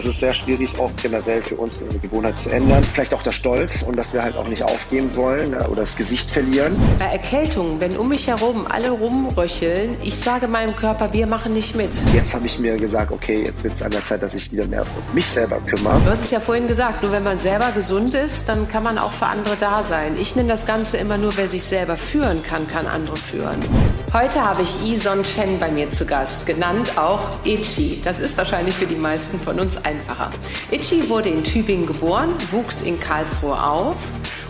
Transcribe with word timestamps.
Das 0.00 0.08
ist 0.08 0.20
sehr 0.20 0.32
schwierig, 0.32 0.78
auch 0.78 0.90
generell 1.02 1.42
für 1.42 1.56
uns 1.56 1.82
eine 1.82 1.98
Gewohnheit 1.98 2.38
zu 2.38 2.48
ändern. 2.48 2.82
Vielleicht 2.82 3.12
auch 3.12 3.22
der 3.22 3.32
Stolz 3.32 3.82
und 3.82 3.96
dass 3.96 4.14
wir 4.14 4.22
halt 4.22 4.34
auch 4.34 4.48
nicht 4.48 4.62
aufgeben 4.62 5.14
wollen 5.14 5.50
ne, 5.50 5.68
oder 5.68 5.82
das 5.82 5.94
Gesicht 5.94 6.30
verlieren. 6.30 6.74
Bei 6.98 7.04
Erkältungen, 7.04 7.80
wenn 7.80 7.94
um 7.98 8.08
mich 8.08 8.26
herum 8.26 8.66
alle 8.66 8.92
rumröcheln, 8.92 9.98
ich 10.02 10.18
sage 10.18 10.48
meinem 10.48 10.74
Körper, 10.74 11.12
wir 11.12 11.26
machen 11.26 11.52
nicht 11.52 11.76
mit. 11.76 11.90
Jetzt 12.14 12.32
habe 12.32 12.46
ich 12.46 12.58
mir 12.58 12.78
gesagt, 12.78 13.12
okay, 13.12 13.42
jetzt 13.44 13.62
wird 13.62 13.74
es 13.74 13.82
an 13.82 13.90
der 13.90 14.02
Zeit, 14.02 14.22
dass 14.22 14.32
ich 14.32 14.50
wieder 14.50 14.64
mehr 14.64 14.80
um 14.80 15.14
mich 15.14 15.26
selber 15.26 15.60
kümmere. 15.66 16.00
Du 16.02 16.10
hast 16.10 16.24
es 16.24 16.30
ja 16.30 16.40
vorhin 16.40 16.66
gesagt, 16.66 17.02
nur 17.02 17.12
wenn 17.12 17.24
man 17.24 17.38
selber 17.38 17.70
gesund 17.72 18.14
ist, 18.14 18.48
dann 18.48 18.68
kann 18.68 18.82
man 18.82 18.96
auch 18.96 19.12
für 19.12 19.26
andere 19.26 19.56
da 19.60 19.82
sein. 19.82 20.16
Ich 20.18 20.34
nenne 20.34 20.48
das 20.48 20.64
Ganze 20.64 20.96
immer 20.96 21.18
nur, 21.18 21.36
wer 21.36 21.46
sich 21.46 21.64
selber 21.64 21.98
führen 21.98 22.42
kann, 22.42 22.66
kann 22.68 22.86
andere 22.86 23.18
führen. 23.18 23.58
Heute 24.12 24.44
habe 24.44 24.62
ich 24.62 24.82
Yi 24.82 24.96
Son 24.96 25.22
Chen 25.22 25.60
bei 25.60 25.70
mir 25.70 25.88
zu 25.92 26.04
Gast, 26.04 26.44
genannt 26.44 26.98
auch 26.98 27.20
Ichi. 27.44 28.00
Das 28.02 28.18
ist 28.18 28.36
wahrscheinlich 28.36 28.74
für 28.74 28.88
die 28.88 28.96
meisten 28.96 29.38
von 29.38 29.60
uns 29.60 29.84
einfacher. 29.84 30.32
Ichi 30.72 31.08
wurde 31.08 31.28
in 31.28 31.44
Tübingen 31.44 31.86
geboren, 31.86 32.34
wuchs 32.50 32.82
in 32.82 32.98
Karlsruhe 32.98 33.62
auf 33.62 33.94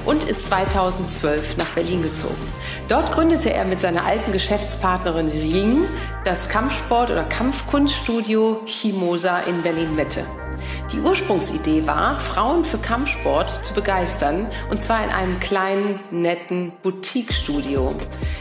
und 0.06 0.24
ist 0.24 0.46
2012 0.46 1.58
nach 1.58 1.68
Berlin 1.74 2.00
gezogen. 2.00 2.40
Dort 2.88 3.12
gründete 3.12 3.52
er 3.52 3.66
mit 3.66 3.80
seiner 3.80 4.06
alten 4.06 4.32
Geschäftspartnerin 4.32 5.28
Ring 5.28 5.88
das 6.24 6.48
Kampfsport- 6.48 7.10
oder 7.10 7.24
Kampfkunststudio 7.24 8.62
Chimosa 8.64 9.40
in 9.40 9.60
Berlin-Mitte. 9.60 10.24
Die 10.92 11.00
Ursprungsidee 11.00 11.86
war, 11.86 12.18
Frauen 12.18 12.64
für 12.64 12.78
Kampfsport 12.78 13.64
zu 13.64 13.74
begeistern, 13.74 14.46
und 14.70 14.80
zwar 14.80 15.02
in 15.04 15.10
einem 15.10 15.40
kleinen, 15.40 16.00
netten 16.10 16.72
Boutique-Studio. 16.82 17.94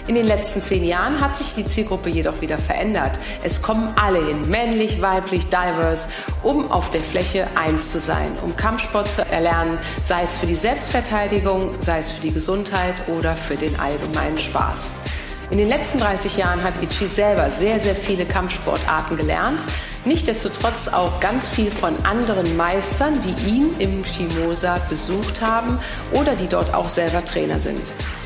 In 0.07 0.15
den 0.15 0.25
letzten 0.25 0.61
zehn 0.61 0.83
Jahren 0.83 1.21
hat 1.21 1.37
sich 1.37 1.53
die 1.55 1.65
Zielgruppe 1.65 2.09
jedoch 2.09 2.41
wieder 2.41 2.57
verändert. 2.57 3.19
Es 3.43 3.61
kommen 3.61 3.93
alle 3.95 4.25
hin, 4.25 4.49
männlich, 4.49 5.01
weiblich, 5.01 5.47
diverse, 5.49 6.07
um 6.43 6.71
auf 6.71 6.89
der 6.91 7.01
Fläche 7.01 7.47
eins 7.55 7.91
zu 7.91 7.99
sein, 7.99 8.35
um 8.43 8.55
Kampfsport 8.55 9.11
zu 9.11 9.25
erlernen, 9.25 9.77
sei 10.03 10.23
es 10.23 10.37
für 10.37 10.47
die 10.47 10.55
Selbstverteidigung, 10.55 11.79
sei 11.79 11.99
es 11.99 12.11
für 12.11 12.21
die 12.21 12.33
Gesundheit 12.33 13.03
oder 13.07 13.33
für 13.33 13.55
den 13.55 13.79
allgemeinen 13.79 14.37
Spaß. 14.37 14.95
In 15.51 15.57
den 15.57 15.67
letzten 15.67 15.97
30 15.97 16.37
Jahren 16.37 16.61
hat 16.61 16.75
Ichi 16.83 17.07
selber 17.07 17.49
sehr, 17.49 17.79
sehr 17.79 17.95
viele 17.95 18.27
Kampfsportarten 18.27 19.17
gelernt. 19.17 19.63
Nichtsdestotrotz 20.05 20.89
auch 20.89 21.19
ganz 21.19 21.47
viel 21.47 21.71
von 21.71 21.95
anderen 22.05 22.55
Meistern, 22.55 23.19
die 23.21 23.49
ihn 23.49 23.75
im 23.79 24.03
Chimosa 24.03 24.77
besucht 24.89 25.41
haben 25.41 25.79
oder 26.13 26.35
die 26.35 26.47
dort 26.47 26.75
auch 26.75 26.87
selber 26.87 27.25
Trainer 27.25 27.59
sind. 27.59 27.81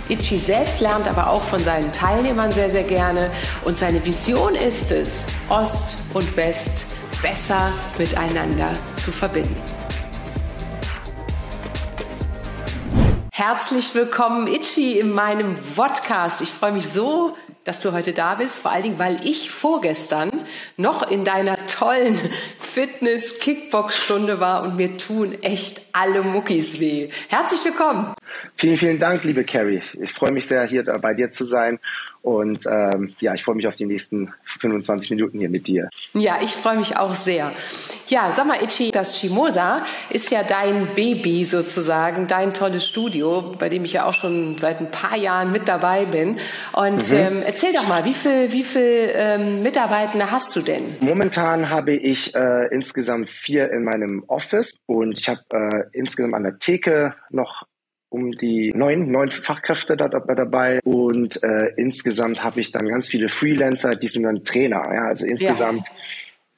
Ichi 0.09 0.37
selbst 0.37 0.81
lernt 0.81 1.07
aber 1.07 1.29
auch 1.29 1.43
von 1.43 1.63
seinen 1.63 1.93
Teilnehmern 1.93 2.51
sehr, 2.51 2.69
sehr 2.69 2.83
gerne 2.83 3.31
und 3.63 3.77
seine 3.77 4.05
Vision 4.05 4.55
ist 4.55 4.91
es, 4.91 5.25
Ost 5.47 6.03
und 6.13 6.35
West 6.35 6.87
besser 7.21 7.71
miteinander 7.97 8.73
zu 8.95 9.11
verbinden. 9.13 9.55
Herzlich 13.45 13.93
willkommen, 13.93 14.47
Itchy, 14.47 14.97
in 14.97 15.11
meinem 15.11 15.57
Podcast. 15.75 16.41
Ich 16.41 16.47
freue 16.47 16.71
mich 16.71 16.87
so, 16.87 17.35
dass 17.65 17.81
du 17.81 17.91
heute 17.91 18.13
da 18.13 18.35
bist, 18.35 18.59
vor 18.59 18.71
allen 18.71 18.83
Dingen, 18.83 18.99
weil 18.99 19.17
ich 19.25 19.51
vorgestern 19.51 20.31
noch 20.77 21.11
in 21.11 21.25
deiner 21.25 21.65
tollen 21.65 22.15
Fitness-Kickbox-Stunde 22.61 24.39
war 24.39 24.63
und 24.63 24.77
mir 24.77 24.95
tun 24.95 25.33
echt 25.41 25.81
alle 25.91 26.21
Muckis 26.21 26.79
weh. 26.79 27.09
Herzlich 27.27 27.65
willkommen. 27.65 28.13
Vielen, 28.55 28.77
vielen 28.77 28.99
Dank, 28.99 29.25
liebe 29.25 29.43
Carrie. 29.43 29.83
Ich 29.99 30.13
freue 30.13 30.31
mich 30.31 30.47
sehr, 30.47 30.63
hier 30.65 30.85
bei 31.01 31.13
dir 31.13 31.29
zu 31.29 31.43
sein 31.43 31.79
und 32.23 32.65
ähm, 32.67 33.13
ja, 33.19 33.35
ich 33.35 33.43
freue 33.43 33.55
mich 33.55 33.67
auf 33.67 33.75
die 33.75 33.85
nächsten 33.85 34.33
25 34.61 35.11
Minuten 35.11 35.39
hier 35.39 35.49
mit 35.49 35.67
dir. 35.67 35.89
Ja, 36.13 36.37
ich 36.41 36.51
freue 36.51 36.77
mich 36.77 36.95
auch 36.95 37.15
sehr. 37.15 37.51
Ja, 38.07 38.31
sag 38.31 38.47
mal, 38.47 38.63
Ichi, 38.63 38.91
das 38.91 39.19
Shimosa 39.19 39.85
ist 40.09 40.31
ja 40.31 40.41
dein 40.43 40.87
Baby 40.95 41.43
sozusagen, 41.43 42.27
dein 42.27 42.53
tolles 42.53 42.85
Studio, 42.85 43.51
bei 43.59 43.67
dem 43.67 43.83
ich 43.83 43.93
ja 43.93 44.05
auch 44.05 44.13
schon 44.13 44.57
seit 44.57 44.79
ein 44.79 44.89
paar 44.89 45.17
Jahren 45.17 45.51
mit 45.51 45.67
dabei 45.67 46.05
bin. 46.05 46.37
Und 46.71 47.11
mhm. 47.11 47.17
ähm, 47.17 47.43
erzähl 47.45 47.73
doch 47.73 47.89
mal, 47.89 48.05
wie 48.05 48.13
viel, 48.13 48.53
wie 48.53 48.63
viel 48.63 49.11
ähm, 49.13 49.61
Mitarbeitende 49.61 50.31
hast 50.31 50.55
du 50.55 50.61
denn? 50.61 50.95
Momentan 51.01 51.69
habe 51.69 51.91
ich 51.91 52.33
äh, 52.35 52.67
insgesamt 52.71 53.31
vier 53.31 53.69
in 53.69 53.83
meinem 53.83 54.23
Office 54.27 54.71
und 54.85 55.19
ich 55.19 55.27
habe 55.27 55.41
äh, 55.51 55.83
insgesamt 55.91 56.35
an 56.35 56.43
der 56.43 56.57
Theke 56.57 57.15
noch 57.31 57.63
um 58.13 58.31
die 58.31 58.71
neun, 58.75 59.11
neun 59.11 59.31
Fachkräfte 59.31 59.97
da, 59.97 60.07
dabei 60.07 60.79
und 60.83 61.41
äh, 61.43 61.73
insgesamt 61.77 62.43
habe 62.43 62.61
ich 62.61 62.71
dann 62.71 62.87
ganz 62.87 63.07
viele 63.07 63.27
Freelancer, 63.27 63.95
die 63.95 64.07
sind 64.07 64.23
dann 64.23 64.43
Trainer. 64.43 64.83
Ja, 64.93 65.05
also 65.07 65.25
insgesamt 65.25 65.87
ja. 65.87 65.93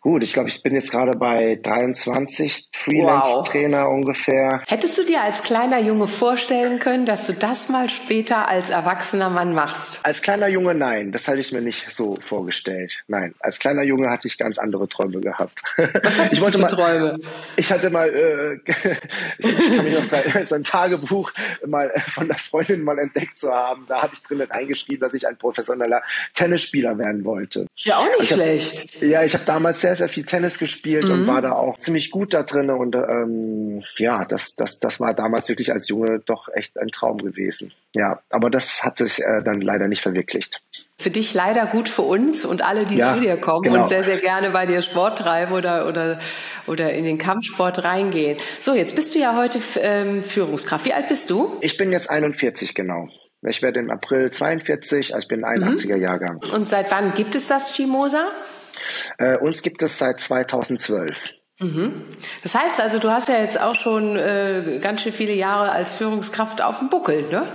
Gut, 0.05 0.21
ich 0.21 0.33
glaube, 0.33 0.49
ich 0.49 0.61
bin 0.61 0.75
jetzt 0.75 0.91
gerade 0.91 1.17
bei 1.17 1.59
23 1.63 2.69
Freelance-Trainer 2.73 3.85
wow. 3.85 3.93
ungefähr. 3.95 4.61
Hättest 4.67 4.99
du 4.99 5.03
dir 5.03 5.21
als 5.21 5.41
kleiner 5.41 5.79
Junge 5.79 6.05
vorstellen 6.05 6.77
können, 6.77 7.07
dass 7.07 7.25
du 7.25 7.33
das 7.33 7.69
mal 7.69 7.89
später 7.89 8.47
als 8.47 8.69
erwachsener 8.69 9.31
Mann 9.31 9.55
machst? 9.55 10.05
Als 10.05 10.21
kleiner 10.21 10.47
Junge 10.47 10.75
nein, 10.75 11.11
das 11.11 11.27
hatte 11.27 11.39
ich 11.39 11.51
mir 11.51 11.61
nicht 11.61 11.91
so 11.91 12.19
vorgestellt. 12.21 12.93
Nein, 13.07 13.33
als 13.39 13.57
kleiner 13.57 13.81
Junge 13.81 14.11
hatte 14.11 14.27
ich 14.27 14.37
ganz 14.37 14.59
andere 14.59 14.87
Träume 14.87 15.21
gehabt. 15.21 15.63
Was 16.03 16.19
hattest 16.19 16.33
ich 16.33 16.39
du 16.39 16.51
für 16.51 16.59
mal, 16.59 16.67
Träume? 16.67 17.19
Ich 17.55 17.71
hatte 17.71 17.89
mal, 17.89 18.07
äh, 18.07 18.59
ich 19.39 19.75
kann 19.75 19.85
mich 19.85 19.95
noch 19.95 20.05
bei 20.05 20.45
sein 20.45 20.63
Tagebuch 20.63 21.31
mal 21.65 21.91
von 22.13 22.27
der 22.27 22.37
Freundin 22.37 22.83
mal 22.83 22.99
entdeckt 22.99 23.39
zu 23.39 23.51
haben. 23.51 23.85
Da 23.87 24.03
habe 24.03 24.13
ich 24.13 24.21
drinnen 24.21 24.51
eingeschrieben, 24.51 24.99
dass 24.99 25.15
ich 25.15 25.27
ein 25.27 25.35
professioneller 25.35 26.03
Tennisspieler 26.35 26.95
werden 26.99 27.25
wollte. 27.25 27.65
Ja, 27.77 27.97
auch 27.97 28.05
nicht 28.05 28.31
also 28.31 28.35
schlecht. 28.35 28.93
Hab, 28.97 29.01
ja, 29.01 29.23
ich 29.23 29.33
habe 29.33 29.45
damals 29.45 29.81
sehr 29.81 29.94
sehr, 29.95 30.07
sehr 30.07 30.09
viel 30.09 30.25
Tennis 30.25 30.59
gespielt 30.59 31.05
mhm. 31.05 31.11
und 31.11 31.27
war 31.27 31.41
da 31.41 31.53
auch 31.53 31.77
ziemlich 31.77 32.11
gut 32.11 32.33
da 32.33 32.43
drin. 32.43 32.69
Und 32.69 32.95
ähm, 32.95 33.83
ja, 33.97 34.25
das, 34.25 34.55
das, 34.55 34.79
das 34.79 34.99
war 34.99 35.13
damals 35.13 35.47
wirklich 35.49 35.71
als 35.71 35.87
Junge 35.87 36.19
doch 36.25 36.49
echt 36.53 36.77
ein 36.77 36.89
Traum 36.89 37.17
gewesen. 37.17 37.71
Ja, 37.93 38.19
aber 38.29 38.49
das 38.49 38.83
hat 38.83 38.97
sich 38.97 39.19
äh, 39.19 39.41
dann 39.43 39.61
leider 39.61 39.87
nicht 39.87 40.01
verwirklicht. 40.01 40.59
Für 40.97 41.09
dich 41.09 41.33
leider 41.33 41.65
gut 41.65 41.87
für 41.87 42.01
uns 42.01 42.45
und 42.45 42.65
alle, 42.65 42.85
die 42.85 42.97
ja, 42.97 43.13
zu 43.13 43.21
dir 43.21 43.37
kommen 43.37 43.63
genau. 43.63 43.81
und 43.81 43.87
sehr, 43.87 44.03
sehr 44.03 44.17
gerne 44.17 44.51
bei 44.51 44.65
dir 44.65 44.81
Sport 44.81 45.19
treiben 45.19 45.53
oder, 45.53 45.87
oder, 45.87 46.19
oder 46.67 46.93
in 46.93 47.05
den 47.05 47.17
Kampfsport 47.17 47.83
reingehen. 47.83 48.37
So, 48.59 48.75
jetzt 48.75 48.95
bist 48.95 49.15
du 49.15 49.19
ja 49.19 49.35
heute 49.35 49.59
ähm, 49.79 50.23
Führungskraft. 50.23 50.85
Wie 50.85 50.93
alt 50.93 51.07
bist 51.07 51.29
du? 51.29 51.57
Ich 51.61 51.77
bin 51.77 51.91
jetzt 51.91 52.09
41, 52.09 52.75
genau. 52.75 53.07
Ich 53.47 53.61
werde 53.61 53.79
im 53.79 53.91
April 53.91 54.31
42, 54.31 55.13
also 55.13 55.23
ich 55.23 55.27
bin 55.27 55.45
81er 55.45 55.95
mhm. 55.95 56.01
Jahrgang. 56.01 56.41
Und 56.53 56.67
seit 56.67 56.91
wann 56.91 57.13
gibt 57.13 57.35
es 57.35 57.47
das 57.47 57.73
Chimosa? 57.73 58.27
Äh, 59.17 59.37
uns 59.37 59.61
gibt 59.61 59.81
es 59.81 59.97
seit 59.97 60.19
2012. 60.19 61.31
Mhm. 61.59 62.03
Das 62.43 62.55
heißt 62.55 62.81
also, 62.81 62.99
du 62.99 63.09
hast 63.09 63.29
ja 63.29 63.39
jetzt 63.39 63.59
auch 63.59 63.75
schon 63.75 64.17
äh, 64.17 64.79
ganz 64.81 65.01
schön 65.01 65.13
viele 65.13 65.33
Jahre 65.33 65.71
als 65.71 65.95
Führungskraft 65.95 66.61
auf 66.61 66.79
dem 66.79 66.89
Buckel, 66.89 67.23
ne? 67.29 67.47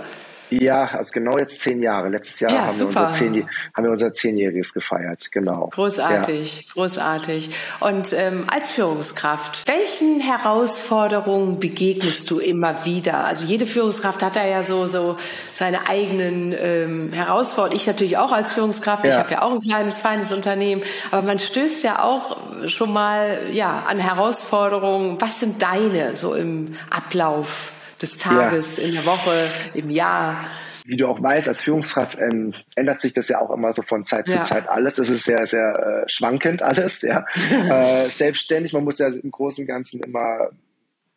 Ja, 0.51 0.83
also 0.83 1.13
genau 1.13 1.37
jetzt 1.37 1.61
zehn 1.61 1.81
Jahre. 1.81 2.09
Letztes 2.09 2.41
Jahr 2.41 2.51
ja, 2.51 2.65
haben, 2.65 2.77
wir 2.77 2.87
unser 2.87 3.11
zehn, 3.11 3.47
haben 3.73 3.83
wir 3.85 3.91
unser 3.91 4.13
Zehnjähriges 4.13 4.73
gefeiert, 4.73 5.31
genau. 5.31 5.69
Großartig, 5.73 6.57
ja. 6.57 6.73
großartig. 6.73 7.51
Und 7.79 8.11
ähm, 8.11 8.43
als 8.47 8.69
Führungskraft, 8.69 9.65
welchen 9.65 10.19
Herausforderungen 10.19 11.61
begegnest 11.61 12.29
du 12.29 12.39
immer 12.39 12.83
wieder? 12.83 13.23
Also 13.23 13.45
jede 13.45 13.65
Führungskraft 13.65 14.21
hat 14.21 14.35
da 14.35 14.45
ja 14.45 14.63
so, 14.63 14.87
so 14.87 15.17
seine 15.53 15.87
eigenen 15.87 16.53
ähm, 16.57 17.13
Herausforderungen. 17.13 17.77
Ich 17.77 17.87
natürlich 17.87 18.17
auch 18.17 18.33
als 18.33 18.51
Führungskraft, 18.51 19.05
ja. 19.05 19.11
ich 19.11 19.17
habe 19.17 19.31
ja 19.31 19.41
auch 19.43 19.53
ein 19.53 19.61
kleines, 19.61 19.99
feines 19.99 20.33
Unternehmen, 20.33 20.81
aber 21.11 21.21
man 21.21 21.39
stößt 21.39 21.81
ja 21.85 22.03
auch 22.03 22.67
schon 22.67 22.91
mal 22.91 23.39
ja, 23.51 23.83
an 23.87 23.99
Herausforderungen. 23.99 25.21
Was 25.21 25.39
sind 25.39 25.61
deine 25.63 26.17
so 26.17 26.33
im 26.33 26.75
Ablauf? 26.89 27.71
Des 28.01 28.17
Tages, 28.17 28.77
ja. 28.77 28.83
in 28.85 28.93
der 28.93 29.05
Woche, 29.05 29.49
im 29.73 29.89
Jahr. 29.89 30.45
Wie 30.85 30.97
du 30.97 31.07
auch 31.07 31.21
weißt, 31.21 31.47
als 31.47 31.61
Führungskraft 31.61 32.17
ähm, 32.17 32.53
ändert 32.75 33.01
sich 33.01 33.13
das 33.13 33.27
ja 33.27 33.39
auch 33.39 33.51
immer 33.51 33.73
so 33.73 33.81
von 33.83 34.03
Zeit 34.03 34.27
ja. 34.27 34.43
zu 34.43 34.49
Zeit 34.49 34.67
alles. 34.67 34.97
Es 34.97 35.09
ist 35.09 35.23
sehr, 35.23 35.45
sehr 35.45 36.03
äh, 36.05 36.09
schwankend 36.09 36.61
alles, 36.63 37.01
ja. 37.01 37.25
äh, 37.51 38.09
selbstständig, 38.09 38.73
man 38.73 38.83
muss 38.83 38.97
ja 38.97 39.07
im 39.07 39.29
Großen 39.31 39.63
und 39.63 39.67
Ganzen 39.67 40.01
immer 40.01 40.49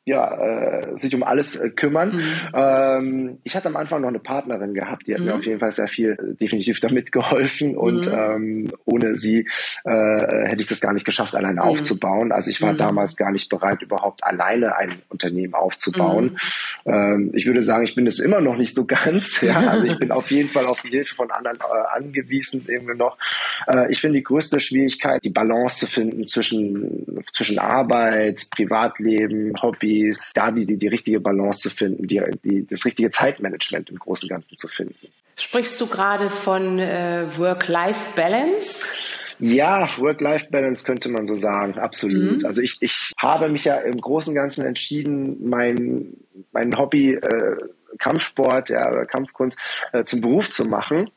ja, 0.07 0.35
äh, 0.35 0.99
sich 0.99 1.15
um 1.15 1.23
alles 1.23 1.57
äh, 1.57 1.71
kümmern. 1.71 2.17
Mhm. 2.17 2.33
Ähm, 2.53 3.39
ich 3.43 3.57
hatte 3.57 3.69
am 3.69 3.77
Anfang 3.77 4.03
noch 4.03 4.09
eine 4.09 4.19
Partnerin 4.19 4.75
gehabt, 4.75 5.07
die 5.07 5.15
hat 5.15 5.21
mhm. 5.21 5.27
mir 5.27 5.35
auf 5.35 5.47
jeden 5.47 5.61
Fall 5.61 5.73
sehr 5.73 5.89
viel 5.89 6.11
äh, 6.11 6.35
definitiv 6.35 6.81
damit 6.81 7.11
geholfen 7.11 7.75
und 7.75 8.07
mhm. 8.07 8.13
ähm, 8.13 8.73
ohne 8.85 9.17
sie 9.17 9.49
äh, 9.85 10.47
hätte 10.47 10.61
ich 10.61 10.67
das 10.67 10.83
gar 10.83 10.93
nicht 10.93 11.07
geschafft, 11.07 11.35
alleine 11.35 11.63
mhm. 11.63 11.69
aufzubauen. 11.69 12.33
Also 12.33 12.51
ich 12.51 12.61
war 12.61 12.75
mhm. 12.75 12.79
damals 12.79 13.17
gar 13.17 13.33
nicht 13.33 13.49
bereit, 13.49 13.81
überhaupt 13.81 14.23
alleine 14.25 14.77
ein 14.77 15.01
Unternehmen 15.09 15.55
aufzubauen. 15.55 16.39
Mhm. 16.85 16.93
Ähm, 16.93 17.31
ich 17.33 17.47
würde 17.47 17.63
sagen, 17.63 17.85
ich 17.85 17.95
bin 17.95 18.07
es 18.07 18.19
immer 18.19 18.43
noch 18.43 18.57
nicht 18.57 18.75
so 18.75 18.85
ganz. 18.85 19.41
Ja? 19.45 19.69
Also 19.69 19.87
ich 19.87 19.99
bin 19.99 20.11
auf 20.11 20.31
jeden 20.31 20.49
Fall 20.49 20.67
auf 20.67 20.81
die 20.81 20.89
Hilfe 20.89 21.15
von 21.15 21.31
anderen 21.31 21.59
äh, 21.59 21.97
angewiesen, 21.97 22.65
irgendwie 22.67 22.97
noch. 22.97 23.19
Äh, 23.67 23.93
ich 23.93 24.01
finde 24.01 24.19
die 24.19 24.23
größte 24.23 24.59
Schwierigkeit, 24.59 25.23
die 25.23 25.31
Balance 25.31 25.81
zu 25.81 25.87
finden 25.87 26.27
zwischen, 26.27 27.23
zwischen 27.33 27.59
Arbeit, 27.59 28.49
Privatleben, 28.55 29.53
Hobby, 29.61 29.94
Hobbys, 29.95 30.33
da 30.35 30.51
die, 30.51 30.67
die, 30.67 30.77
die 30.77 30.89
richtige 30.89 31.21
Balance 31.21 31.61
zu 31.61 31.71
finden, 31.71 32.07
die, 32.07 32.21
die, 32.45 32.67
das 32.67 32.85
richtige 32.85 33.11
Zeitmanagement 33.11 33.91
im 33.91 33.99
Großen 33.99 34.29
und 34.29 34.31
Ganzen 34.31 34.57
zu 34.57 34.69
finden. 34.69 35.09
Sprichst 35.37 35.81
du 35.81 35.87
gerade 35.87 36.31
von 36.31 36.79
äh, 36.79 37.27
Work-Life-Balance? 37.37 38.95
Ja, 39.41 39.89
Work-Life-Balance 39.99 40.85
könnte 40.85 41.09
man 41.09 41.27
so 41.27 41.35
sagen, 41.35 41.79
absolut. 41.79 42.43
Mhm. 42.43 42.47
Also 42.47 42.61
ich, 42.61 42.77
ich 42.81 43.13
habe 43.21 43.49
mich 43.49 43.65
ja 43.65 43.79
im 43.79 44.01
Großen 44.01 44.31
und 44.31 44.37
Ganzen 44.37 44.65
entschieden, 44.65 45.49
mein, 45.49 46.15
mein 46.53 46.77
Hobby 46.79 47.15
äh, 47.15 47.57
Kampfsport 47.99 48.71
ja, 48.71 48.91
oder 48.91 49.07
Kampfkunst 49.07 49.59
äh, 49.93 50.05
zum 50.05 50.21
Beruf 50.21 50.51
zu 50.51 50.65
machen 50.65 51.11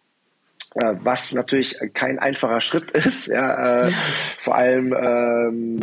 was 0.75 1.33
natürlich 1.33 1.77
kein 1.93 2.19
einfacher 2.19 2.61
Schritt 2.61 2.91
ist. 2.91 3.27
Ja, 3.27 3.87
äh, 3.87 3.91
vor 4.39 4.55
allem, 4.55 4.93
ähm, 4.93 5.79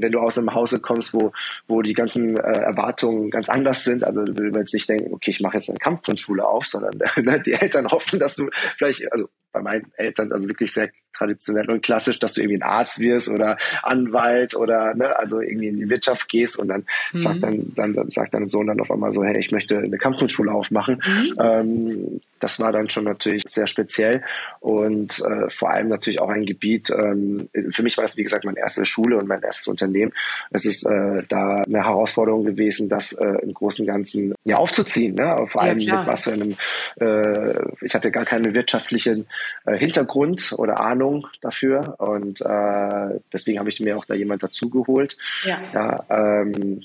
wenn 0.00 0.12
du 0.12 0.20
aus 0.20 0.38
einem 0.38 0.54
Hause 0.54 0.80
kommst, 0.80 1.14
wo, 1.14 1.32
wo 1.68 1.82
die 1.82 1.94
ganzen 1.94 2.36
äh, 2.36 2.40
Erwartungen 2.40 3.30
ganz 3.30 3.48
anders 3.48 3.84
sind. 3.84 4.04
Also 4.04 4.24
du 4.24 4.34
willst 4.34 4.56
jetzt 4.56 4.74
nicht 4.74 4.88
denken, 4.88 5.14
okay, 5.14 5.30
ich 5.30 5.40
mache 5.40 5.56
jetzt 5.56 5.68
eine 5.68 5.78
Kampfkunstschule 5.78 6.46
auf, 6.46 6.66
sondern 6.66 6.98
die 7.44 7.52
Eltern 7.52 7.90
hoffen, 7.90 8.18
dass 8.18 8.36
du 8.36 8.50
vielleicht, 8.76 9.12
also 9.12 9.28
bei 9.52 9.60
meinen 9.60 9.92
Eltern 9.96 10.32
also 10.32 10.48
wirklich 10.48 10.72
sehr 10.72 10.90
traditionell 11.12 11.68
und 11.70 11.82
klassisch, 11.82 12.18
dass 12.18 12.34
du 12.34 12.40
irgendwie 12.40 12.58
ein 12.58 12.68
Arzt 12.68 12.98
wirst 13.00 13.28
oder 13.28 13.58
Anwalt 13.82 14.54
oder 14.54 14.94
ne, 14.94 15.16
also 15.18 15.40
irgendwie 15.40 15.68
in 15.68 15.76
die 15.76 15.90
Wirtschaft 15.90 16.28
gehst 16.28 16.58
und 16.58 16.68
dann 16.68 16.86
mhm. 17.12 17.18
sagt 17.18 17.42
dann, 17.42 17.72
dann, 17.74 17.92
dann 17.94 18.10
sagt 18.10 18.34
dein 18.34 18.48
Sohn 18.48 18.68
dann 18.68 18.80
auf 18.80 18.90
einmal 18.90 19.12
so, 19.12 19.22
hey, 19.22 19.38
ich 19.38 19.52
möchte 19.52 19.78
eine 19.78 19.98
Kampfkunstschule 19.98 20.52
aufmachen. 20.52 21.02
Mhm. 21.06 21.34
Ähm, 21.38 22.20
das 22.38 22.58
war 22.58 22.72
dann 22.72 22.88
schon 22.88 23.04
natürlich 23.04 23.44
sehr 23.46 23.66
speziell 23.66 24.22
und 24.60 25.20
äh, 25.20 25.50
vor 25.50 25.70
allem 25.70 25.88
natürlich 25.88 26.20
auch 26.20 26.30
ein 26.30 26.46
Gebiet. 26.46 26.88
Ähm, 26.90 27.50
für 27.70 27.82
mich 27.82 27.98
war 27.98 28.04
es 28.04 28.16
wie 28.16 28.22
gesagt 28.22 28.44
meine 28.46 28.58
erste 28.58 28.86
Schule 28.86 29.18
und 29.18 29.28
mein 29.28 29.42
erstes 29.42 29.68
Unternehmen. 29.68 30.12
Es 30.50 30.64
ist 30.64 30.84
äh, 30.86 31.22
da 31.28 31.62
eine 31.62 31.84
Herausforderung 31.84 32.44
gewesen, 32.44 32.88
das 32.88 33.12
äh, 33.12 33.26
im 33.42 33.52
Großen 33.52 33.82
und 33.82 33.92
Ganzen 33.92 34.34
ja 34.44 34.56
aufzuziehen. 34.56 35.16
Ne? 35.16 35.46
Vor 35.48 35.60
allem 35.60 35.78
ja, 35.80 35.98
mit 35.98 36.06
was 36.06 36.24
für 36.24 36.32
einem. 36.32 36.56
Äh, 36.98 37.60
ich 37.82 37.94
hatte 37.94 38.10
gar 38.10 38.24
keinen 38.24 38.54
wirtschaftlichen 38.54 39.26
äh, 39.64 39.76
Hintergrund 39.76 40.54
oder 40.56 40.80
Ahnung 40.80 41.26
dafür 41.40 41.96
und 41.98 42.40
äh, 42.40 43.20
deswegen 43.32 43.58
habe 43.58 43.68
ich 43.68 43.80
mir 43.80 43.96
auch 43.96 44.04
da 44.04 44.14
jemand 44.14 44.42
dazugeholt. 44.42 45.16
Ja. 45.44 45.60
ja 45.72 46.04
ähm, 46.10 46.82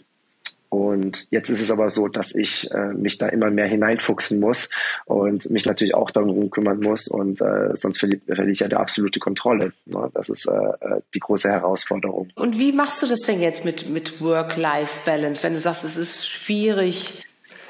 und 0.75 1.27
jetzt 1.31 1.49
ist 1.49 1.61
es 1.61 1.71
aber 1.71 1.89
so, 1.89 2.09
dass 2.09 2.35
ich 2.35 2.69
äh, 2.71 2.87
mich 2.93 3.17
da 3.17 3.29
immer 3.29 3.49
mehr 3.49 3.67
hineinfuchsen 3.67 4.41
muss 4.41 4.69
und 5.05 5.49
mich 5.49 5.65
natürlich 5.65 5.95
auch 5.95 6.11
darum 6.11 6.49
kümmern 6.49 6.81
muss 6.81 7.07
und 7.07 7.39
äh, 7.39 7.75
sonst 7.75 7.99
verliere 7.99 8.19
verliere 8.25 8.51
ich 8.51 8.59
ja 8.59 8.67
die 8.67 8.75
absolute 8.75 9.19
Kontrolle. 9.19 9.71
Ne? 9.85 10.11
Das 10.13 10.27
ist 10.27 10.47
äh, 10.47 10.51
äh, 10.51 11.01
die 11.13 11.19
große 11.19 11.49
Herausforderung. 11.49 12.29
Und 12.35 12.59
wie 12.59 12.73
machst 12.73 13.01
du 13.01 13.07
das 13.07 13.21
denn 13.21 13.41
jetzt 13.41 13.63
mit, 13.63 13.89
mit 13.89 14.21
Work-Life-Balance, 14.21 15.43
wenn 15.43 15.53
du 15.53 15.61
sagst, 15.61 15.85
es 15.85 15.95
ist 15.95 16.27
schwierig? 16.27 17.23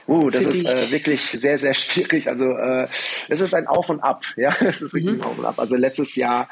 Uh, 0.08 0.30
das 0.30 0.46
ist 0.46 0.66
äh, 0.66 0.92
wirklich 0.92 1.22
sehr, 1.32 1.58
sehr 1.58 1.74
schwierig. 1.76 2.30
Also 2.30 2.52
äh, 2.52 2.88
es 3.28 3.42
ist 3.42 3.54
ein 3.54 3.68
Auf 3.68 3.90
und 3.90 4.02
Ab, 4.02 4.24
ja. 4.36 4.56
Es 4.62 4.82
ist 4.82 4.94
wirklich 4.94 5.14
mhm. 5.14 5.22
ein 5.22 5.24
Auf 5.24 5.38
und 5.38 5.46
Ab. 5.46 5.60
Also 5.60 5.76
letztes 5.76 6.16
Jahr 6.16 6.50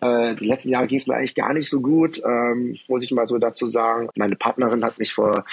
äh, 0.00 0.34
die 0.34 0.46
letzten 0.46 0.70
Jahre 0.70 0.86
ging 0.86 0.98
es 0.98 1.06
mir 1.06 1.16
eigentlich 1.16 1.34
gar 1.34 1.52
nicht 1.52 1.68
so 1.68 1.80
gut, 1.80 2.20
ähm, 2.24 2.76
muss 2.88 3.02
ich 3.02 3.10
mal 3.10 3.26
so 3.26 3.38
dazu 3.38 3.66
sagen. 3.66 4.08
Meine 4.16 4.36
Partnerin 4.36 4.84
hat 4.84 4.98
mich 4.98 5.14
vor 5.14 5.44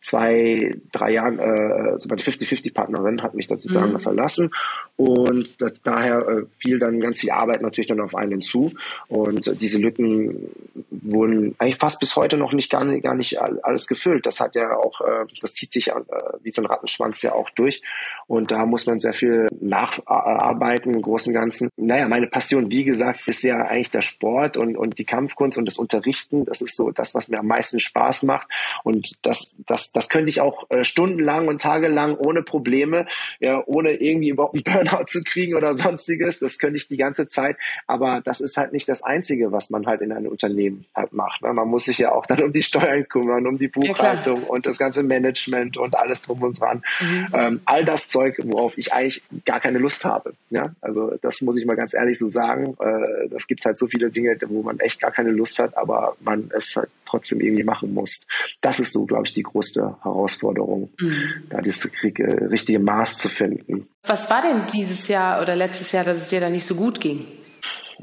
zwei, 0.00 0.72
drei 0.90 1.12
Jahren, 1.12 1.38
äh, 1.38 1.92
also 1.92 2.08
meine 2.08 2.22
50-50-Partnerin 2.22 3.22
hat 3.22 3.34
mich 3.34 3.46
da 3.46 3.56
sozusagen 3.56 3.92
mhm. 3.92 4.00
verlassen 4.00 4.50
und 4.96 5.60
das, 5.60 5.80
daher 5.82 6.26
äh, 6.28 6.42
fiel 6.58 6.78
dann 6.78 7.00
ganz 7.00 7.20
viel 7.20 7.30
Arbeit 7.30 7.62
natürlich 7.62 7.88
dann 7.88 8.00
auf 8.00 8.14
einen 8.14 8.42
zu 8.42 8.72
und 9.08 9.46
äh, 9.46 9.54
diese 9.54 9.78
Lücken 9.78 10.48
wurden 10.90 11.54
eigentlich 11.58 11.78
fast 11.78 12.00
bis 12.00 12.16
heute 12.16 12.36
noch 12.36 12.52
nicht 12.52 12.70
gar 12.70 12.84
nicht, 12.84 13.02
gar 13.02 13.14
nicht 13.14 13.40
alles 13.40 13.86
gefüllt. 13.86 14.26
Das 14.26 14.40
hat 14.40 14.54
ja 14.54 14.76
auch, 14.76 15.00
äh, 15.00 15.26
das 15.40 15.54
zieht 15.54 15.72
sich 15.72 15.88
äh, 15.88 15.94
wie 16.42 16.50
so 16.50 16.62
ein 16.62 16.66
Rattenschwanz 16.66 17.22
ja 17.22 17.32
auch 17.32 17.50
durch 17.50 17.82
und 18.26 18.50
da 18.50 18.66
muss 18.66 18.86
man 18.86 18.98
sehr 18.98 19.12
viel 19.12 19.46
nacharbeiten 19.60 20.94
im 20.94 21.02
Großen 21.02 21.32
und 21.32 21.40
Ganzen. 21.40 21.70
Naja, 21.76 22.08
meine 22.08 22.26
Passion, 22.26 22.70
wie 22.70 22.84
gesagt, 22.84 23.20
ist 23.26 23.42
ja 23.42 23.62
eigentlich 23.62 23.91
der 23.94 24.02
Sport 24.02 24.56
und, 24.56 24.76
und 24.76 24.98
die 24.98 25.04
Kampfkunst 25.04 25.58
und 25.58 25.66
das 25.66 25.78
Unterrichten. 25.78 26.44
Das 26.44 26.60
ist 26.60 26.76
so 26.76 26.90
das, 26.90 27.14
was 27.14 27.28
mir 27.28 27.38
am 27.38 27.46
meisten 27.46 27.80
Spaß 27.80 28.24
macht 28.24 28.48
und 28.84 29.24
das, 29.26 29.54
das 29.66 29.92
das 29.92 30.08
könnte 30.08 30.30
ich 30.30 30.40
auch 30.40 30.68
äh, 30.70 30.84
stundenlang 30.84 31.48
und 31.48 31.60
tagelang 31.60 32.16
ohne 32.16 32.42
Probleme, 32.42 33.06
ja, 33.40 33.62
ohne 33.66 33.92
irgendwie 33.92 34.30
überhaupt 34.30 34.54
einen 34.54 34.64
Burnout 34.64 35.04
zu 35.06 35.22
kriegen 35.22 35.54
oder 35.54 35.74
sonstiges. 35.74 36.38
Das 36.38 36.58
könnte 36.58 36.76
ich 36.76 36.88
die 36.88 36.96
ganze 36.96 37.28
Zeit. 37.28 37.56
Aber 37.86 38.20
das 38.24 38.40
ist 38.40 38.56
halt 38.56 38.72
nicht 38.72 38.88
das 38.88 39.02
Einzige, 39.02 39.52
was 39.52 39.70
man 39.70 39.86
halt 39.86 40.00
in 40.00 40.12
einem 40.12 40.30
Unternehmen 40.30 40.86
halt 40.94 41.12
macht. 41.12 41.42
Ne? 41.42 41.52
Man 41.52 41.68
muss 41.68 41.84
sich 41.84 41.98
ja 41.98 42.12
auch 42.12 42.26
dann 42.26 42.42
um 42.42 42.52
die 42.52 42.62
Steuern 42.62 43.06
kümmern, 43.08 43.46
um 43.46 43.58
die 43.58 43.68
Buchhaltung 43.68 44.42
ja, 44.42 44.48
und 44.48 44.66
das 44.66 44.78
ganze 44.78 45.02
Management 45.02 45.76
und 45.76 45.96
alles 45.96 46.22
drum 46.22 46.42
und 46.42 46.60
dran. 46.60 46.82
Mhm. 47.00 47.26
Ähm, 47.32 47.60
all 47.64 47.84
das 47.84 48.08
Zeug, 48.08 48.38
worauf 48.44 48.78
ich 48.78 48.92
eigentlich 48.92 49.22
gar 49.44 49.60
keine 49.60 49.78
Lust 49.78 50.04
habe. 50.04 50.34
Ja, 50.50 50.74
also 50.80 51.14
das 51.22 51.40
muss 51.42 51.56
ich 51.56 51.66
mal 51.66 51.76
ganz 51.76 51.94
ehrlich 51.94 52.18
so 52.18 52.28
sagen. 52.28 52.76
Äh, 52.80 53.28
das 53.28 53.46
gibt 53.46 53.64
halt 53.64 53.78
so 53.78 53.81
viele 53.86 54.10
Dinge, 54.10 54.36
wo 54.46 54.62
man 54.62 54.78
echt 54.80 55.00
gar 55.00 55.10
keine 55.10 55.30
Lust 55.30 55.58
hat, 55.58 55.76
aber 55.76 56.16
man 56.20 56.50
es 56.54 56.76
halt 56.76 56.88
trotzdem 57.04 57.40
irgendwie 57.40 57.64
machen 57.64 57.92
muss. 57.92 58.26
Das 58.60 58.80
ist 58.80 58.92
so, 58.92 59.04
glaube 59.04 59.26
ich, 59.26 59.32
die 59.32 59.42
größte 59.42 59.96
Herausforderung, 60.02 60.90
mhm. 60.98 61.44
da 61.50 61.60
das 61.60 61.84
äh, 61.84 62.22
richtige 62.46 62.78
Maß 62.78 63.18
zu 63.18 63.28
finden. 63.28 63.88
Was 64.06 64.30
war 64.30 64.42
denn 64.42 64.62
dieses 64.72 65.08
Jahr 65.08 65.42
oder 65.42 65.54
letztes 65.56 65.92
Jahr, 65.92 66.04
dass 66.04 66.18
es 66.18 66.28
dir 66.28 66.40
da 66.40 66.48
nicht 66.48 66.66
so 66.66 66.74
gut 66.74 67.00
ging? 67.00 67.26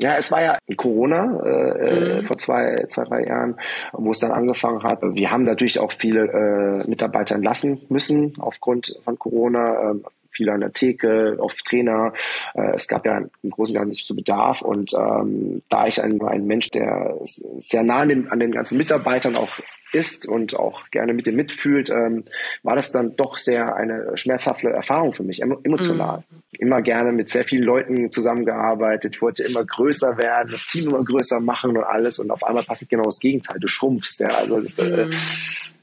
Ja, 0.01 0.15
es 0.15 0.31
war 0.31 0.41
ja 0.41 0.57
Corona 0.77 1.41
äh, 1.43 2.21
mhm. 2.21 2.25
vor 2.25 2.37
zwei, 2.37 2.85
zwei, 2.89 3.03
drei 3.03 3.25
Jahren, 3.25 3.55
wo 3.91 4.11
es 4.11 4.19
dann 4.19 4.31
angefangen 4.31 4.83
hat. 4.83 5.01
Wir 5.01 5.29
haben 5.29 5.43
natürlich 5.43 5.79
auch 5.79 5.91
viele 5.91 6.83
äh, 6.85 6.89
Mitarbeiter 6.89 7.35
entlassen 7.35 7.81
müssen 7.89 8.35
aufgrund 8.39 8.95
von 9.03 9.19
Corona. 9.19 9.91
Ähm, 9.91 10.05
viele 10.39 10.53
an 10.53 10.61
der 10.61 10.71
Theke, 10.71 11.37
auf 11.39 11.55
Trainer. 11.55 12.13
Äh, 12.53 12.75
es 12.75 12.87
gab 12.87 13.05
ja 13.05 13.17
im 13.43 13.49
Großen 13.49 13.75
und 13.75 13.79
Ganzen 13.79 13.89
nicht 13.89 14.07
so 14.07 14.15
Bedarf. 14.15 14.61
Und 14.61 14.93
ähm, 14.93 15.61
da 15.69 15.87
ich 15.87 16.01
ein, 16.01 16.21
ein 16.21 16.47
Mensch, 16.47 16.69
der 16.69 17.17
sehr 17.59 17.83
nah 17.83 17.99
an 17.99 18.09
den, 18.09 18.31
an 18.31 18.39
den 18.39 18.51
ganzen 18.51 18.77
Mitarbeitern 18.77 19.35
auch 19.35 19.49
ist 19.91 20.27
und 20.27 20.55
auch 20.55 20.89
gerne 20.91 21.13
mit 21.13 21.25
dem 21.25 21.35
mitfühlt, 21.35 21.89
ähm, 21.89 22.25
war 22.63 22.75
das 22.75 22.91
dann 22.91 23.15
doch 23.15 23.37
sehr 23.37 23.75
eine 23.75 24.15
schmerzhafte 24.17 24.69
Erfahrung 24.69 25.13
für 25.13 25.23
mich, 25.23 25.41
emotional. 25.41 26.23
Mhm. 26.29 26.39
Immer 26.59 26.81
gerne 26.81 27.11
mit 27.11 27.29
sehr 27.29 27.43
vielen 27.43 27.63
Leuten 27.63 28.11
zusammengearbeitet, 28.11 29.21
wollte 29.21 29.43
immer 29.43 29.63
größer 29.63 30.17
werden, 30.17 30.49
das 30.51 30.65
Team 30.65 30.89
immer 30.89 31.03
größer 31.03 31.39
machen 31.39 31.77
und 31.77 31.83
alles 31.83 32.19
und 32.19 32.31
auf 32.31 32.43
einmal 32.43 32.63
passiert 32.63 32.91
genau 32.91 33.03
das 33.03 33.19
Gegenteil, 33.19 33.59
du 33.59 33.67
schrumpfst. 33.67 34.19
Ja, 34.19 34.29
also 34.29 34.59
das, 34.59 34.77
äh, 34.79 35.05
mhm. 35.05 35.11
äh, 35.11 35.15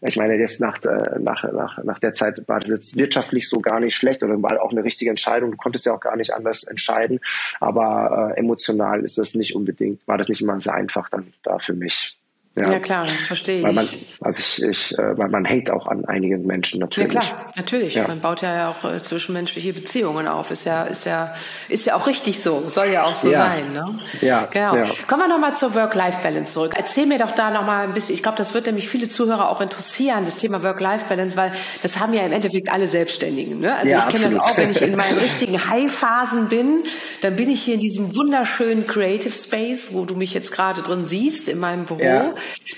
ich 0.03 0.17
meine, 0.17 0.37
jetzt 0.37 0.61
nach, 0.61 0.83
äh, 0.85 1.19
nach, 1.19 1.43
nach, 1.53 1.83
nach 1.83 1.99
der 1.99 2.15
Zeit 2.15 2.47
war 2.49 2.61
das 2.61 2.71
jetzt 2.71 2.97
wirtschaftlich 2.97 3.49
so 3.49 3.61
gar 3.61 3.81
nicht 3.81 3.97
schlecht 3.97 4.23
oder 4.23 4.41
war 4.43 4.63
auch 4.63 4.73
eine 4.73 4.85
richtige 4.85 5.11
Entscheidung. 5.11 5.51
Du 5.51 5.57
konntest 5.57 5.87
ja 5.87 5.95
auch 5.95 6.01
gar 6.01 6.17
nicht 6.17 6.35
anders 6.35 6.65
entscheiden, 6.65 7.21
aber 7.61 8.33
äh, 8.35 8.39
emotional 8.39 9.05
ist 9.05 9.19
das 9.19 9.35
nicht 9.35 9.55
unbedingt, 9.55 10.07
war 10.07 10.19
das 10.19 10.29
nicht 10.29 10.41
immer 10.41 10.61
sehr 10.61 10.75
einfach 10.75 11.09
dann 11.09 11.33
da 11.43 11.59
für 11.59 11.75
mich. 11.75 12.17
Ja, 12.59 12.73
ja 12.73 12.79
klar, 12.79 13.07
verstehe 13.27 13.63
weil 13.63 13.75
man, 13.75 13.87
Also 14.23 14.41
ich, 14.41 14.63
ich 14.63 14.99
äh, 14.99 15.19
weil 15.19 15.29
man 15.29 15.45
hängt 15.45 15.71
auch 15.71 15.87
an 15.87 16.07
einigen 16.07 16.47
Menschen 16.47 16.81
natürlich. 16.81 17.13
Ja 17.13 17.21
klar, 17.21 17.53
natürlich. 17.55 17.95
Ja. 17.95 18.09
Man 18.09 18.21
baut 18.21 18.41
ja 18.41 18.71
auch 18.71 18.91
äh, 18.91 18.99
zwischenmenschliche 18.99 19.75
Beziehungen 19.75 20.27
auf. 20.27 20.51
Ist 20.51 20.65
ja, 20.65 20.85
ist 20.85 21.05
ja, 21.05 21.35
ist 21.69 21.85
ja 21.85 21.97
auch 21.97 22.07
richtig 22.07 22.41
so. 22.41 22.65
Soll 22.69 22.87
ja 22.87 23.05
auch 23.05 23.15
so 23.15 23.31
ja. 23.31 23.37
sein. 23.37 23.75
Ne? 23.75 23.99
Ja. 24.23 24.49
Genau. 24.51 24.75
Ja. 24.75 24.87
Kommen 25.07 25.25
wir 25.25 25.29
nochmal 25.29 25.55
zur 25.55 25.75
Work-Life-Balance 25.75 26.51
zurück. 26.51 26.73
Erzähl 26.75 27.05
mir 27.05 27.19
doch 27.19 27.33
da 27.33 27.51
nochmal 27.51 27.85
ein 27.85 27.93
bisschen. 27.93 28.15
Ich 28.15 28.23
glaube, 28.23 28.39
das 28.39 28.55
wird 28.55 28.65
nämlich 28.65 28.89
viele 28.89 29.11
Zuhörer 29.11 29.51
auch 29.51 29.61
interessieren, 29.61 30.25
das 30.25 30.39
Thema 30.39 30.63
Work-Life-Balance, 30.63 31.37
weil 31.37 31.53
das 31.83 32.01
haben 32.01 32.15
ja 32.15 32.23
im 32.23 32.33
Endeffekt 32.33 32.73
alle 32.73 32.87
Selbstständigen. 32.89 33.61
Ne? 33.61 33.77
Also 33.77 33.97
ich 33.97 34.09
kenne 34.09 34.35
das 34.35 34.39
auch, 34.39 34.57
wenn 34.57 34.71
ich 34.71 34.81
in 34.81 34.97
meinen 34.97 35.19
richtigen 35.27 35.69
High-Phasen 35.69 36.49
bin, 36.49 36.85
dann 37.21 37.37
bin 37.37 37.51
ich 37.51 37.63
hier 37.63 37.75
in 37.75 37.81
diesem 37.81 38.17
wunderschönen 38.17 38.87
Creative 38.87 39.37
Space, 39.37 39.89
wo 39.91 40.07
du 40.07 40.15
mich 40.15 40.33
jetzt 40.33 40.53
gerade 40.53 40.81
drin 40.81 41.05
siehst, 41.05 41.51
in 41.51 41.59
meinem 41.59 41.85
Büro. 41.85 41.99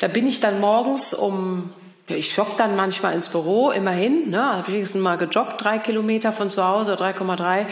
Da 0.00 0.08
bin 0.08 0.26
ich 0.26 0.40
dann 0.40 0.60
morgens 0.60 1.14
um, 1.14 1.70
ja, 2.08 2.16
ich 2.16 2.36
jogge 2.36 2.52
dann 2.56 2.76
manchmal 2.76 3.14
ins 3.14 3.28
Büro, 3.28 3.70
immerhin, 3.70 4.30
ne, 4.30 4.56
habe 4.56 4.72
wenigstens 4.72 5.02
mal 5.02 5.16
gejoggt, 5.16 5.62
drei 5.62 5.78
Kilometer 5.78 6.32
von 6.32 6.50
zu 6.50 6.66
Hause, 6.66 6.94
3,3. 6.94 7.66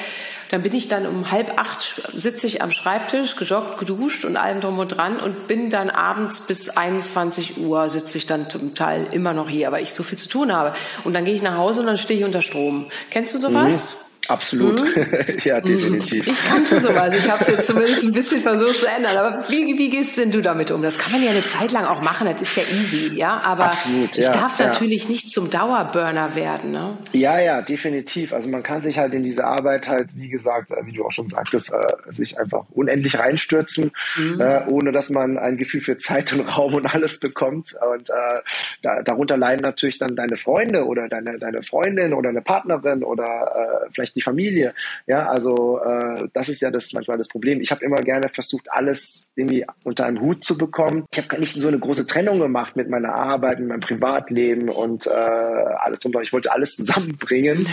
Dann 0.51 0.63
bin 0.63 0.75
ich 0.75 0.89
dann 0.89 1.07
um 1.07 1.31
halb 1.31 1.59
acht, 1.59 2.03
sitze 2.15 2.47
ich 2.47 2.63
am 2.63 2.71
Schreibtisch, 2.71 3.37
gejoggt, 3.37 3.79
geduscht 3.79 4.25
und 4.25 4.37
allem 4.37 4.61
drum 4.61 4.79
und 4.79 4.89
dran 4.89 5.19
und 5.19 5.49
bin 5.49 5.71
dann 5.71 5.91
abends 5.91 6.47
bis 6.47 6.69
21 6.69 7.59
Uhr 7.59 7.89
sitze 7.91 8.19
ich 8.19 8.27
dann 8.27 8.49
zum 8.49 8.75
Teil 8.75 9.09
immer 9.11 9.33
noch 9.33 9.49
hier, 9.49 9.73
weil 9.73 9.83
ich 9.83 9.93
so 9.93 10.03
viel 10.03 10.19
zu 10.19 10.29
tun 10.29 10.53
habe. 10.53 10.75
Und 11.05 11.15
dann 11.15 11.25
gehe 11.25 11.35
ich 11.35 11.43
nach 11.43 11.57
Hause 11.57 11.81
und 11.81 11.87
dann 11.87 11.99
stehe 11.99 12.21
ich 12.21 12.25
unter 12.25 12.43
Strom. 12.43 12.87
Kennst 13.11 13.35
du 13.35 13.39
sowas? 13.39 13.97
Mhm. 14.01 14.06
Absolut, 14.29 14.81
hm? 14.81 15.39
ja, 15.45 15.61
definitiv. 15.61 16.27
Ich 16.27 16.45
kannte 16.45 16.81
sowas, 16.81 17.15
ich 17.15 17.29
habe 17.31 17.41
es 17.41 17.49
jetzt 17.49 17.67
zumindest 17.67 18.05
ein 18.05 18.13
bisschen 18.13 18.41
versucht 18.41 18.81
zu 18.81 18.87
ändern. 18.87 19.17
Aber 19.17 19.45
wie, 19.49 19.79
wie 19.79 19.91
gehst 19.91 20.19
denn 20.19 20.31
du 20.31 20.43
damit 20.43 20.71
um? 20.71 20.83
Das 20.83 20.99
kann 20.99 21.13
man 21.13 21.23
ja 21.23 21.31
eine 21.31 21.43
Zeit 21.43 21.73
lang 21.73 21.85
auch 21.85 22.01
machen, 22.01 22.27
das 22.31 22.41
ist 22.41 22.57
ja 22.57 22.63
easy, 22.79 23.13
ja. 23.15 23.41
Aber 23.43 23.67
Absolut, 23.67 24.17
es 24.17 24.25
ja, 24.25 24.33
darf 24.33 24.59
ja. 24.59 24.69
natürlich 24.69 25.09
nicht 25.09 25.31
zum 25.31 25.51
Dauerburner 25.51 26.35
werden, 26.35 26.73
ne? 26.73 26.99
Ja, 27.13 27.39
ja, 27.39 27.63
definitiv. 27.63 28.33
Also 28.33 28.49
man 28.49 28.63
kann 28.63 28.83
sich 28.83 28.99
halt 28.99 29.15
in 29.15 29.23
diese 29.23 29.45
Arbeit 29.45 29.89
halt, 29.89 30.09
wie 30.15 30.29
gesagt, 30.29 30.71
äh, 30.71 30.85
wie 30.85 30.93
du 30.93 31.05
auch 31.05 31.13
schon 31.13 31.29
sagtest, 31.29 31.73
äh, 31.73 32.13
sich 32.13 32.39
einfach 32.39 32.65
unendlich 32.71 33.19
reinstürzen, 33.19 33.93
mhm. 34.17 34.41
äh, 34.41 34.65
ohne 34.69 34.93
dass 34.93 35.11
man 35.11 35.39
ein 35.39 35.57
Gefühl 35.57 35.81
für 35.81 35.99
Zeit 35.99 36.33
und 36.33 36.41
Raum 36.41 36.75
und 36.75 36.93
alles 36.93 37.21
bekommt. 37.21 37.75
Und 37.95 38.11
äh, 38.11 38.41
da, 38.83 39.03
darunter 39.03 39.37
leiden 39.37 39.63
natürlich 39.63 39.99
dann 39.99 40.17
deine 40.17 40.37
Freunde 40.37 40.85
oder 40.87 41.09
deine, 41.09 41.39
deine 41.39 41.63
Freundin 41.63 42.13
oder 42.13 42.31
eine 42.31 42.43
Partnerin 42.43 43.05
oder 43.05 43.85
äh, 43.87 43.91
vielleicht 43.93 44.16
die 44.17 44.23
Familie. 44.23 44.75
Ja, 45.07 45.29
also 45.29 45.81
äh, 45.85 46.29
das 46.33 46.49
ist 46.49 46.63
ja 46.63 46.71
das 46.71 46.93
manchmal 46.93 47.19
das 47.19 47.29
Problem. 47.29 47.61
Ich 47.61 47.71
habe 47.71 47.85
immer 47.85 48.01
gerne 48.03 48.29
versucht, 48.29 48.67
alles 48.71 49.31
irgendwie 49.37 49.65
unter 49.85 50.07
einem 50.07 50.21
Hut 50.21 50.45
zu 50.45 50.59
bekommen. 50.59 51.05
Ich 51.13 51.19
habe 51.19 51.29
gar 51.29 51.39
nicht 51.39 51.55
so 51.55 51.69
eine 51.69 51.79
große 51.79 52.07
Trennung 52.07 52.41
gemacht 52.41 52.77
mit 52.77 52.89
meiner 52.89 53.15
Arbeit, 53.15 53.61
mit 53.61 53.69
meinem 53.69 53.81
Privatleben 53.81 54.69
und 54.69 55.07
äh, 55.07 55.11
alles 55.11 56.01
drumherum. 56.01 56.25
Ich 56.25 56.33
wollte 56.33 56.53
alles 56.53 56.77
zusammenbringen. 56.77 57.67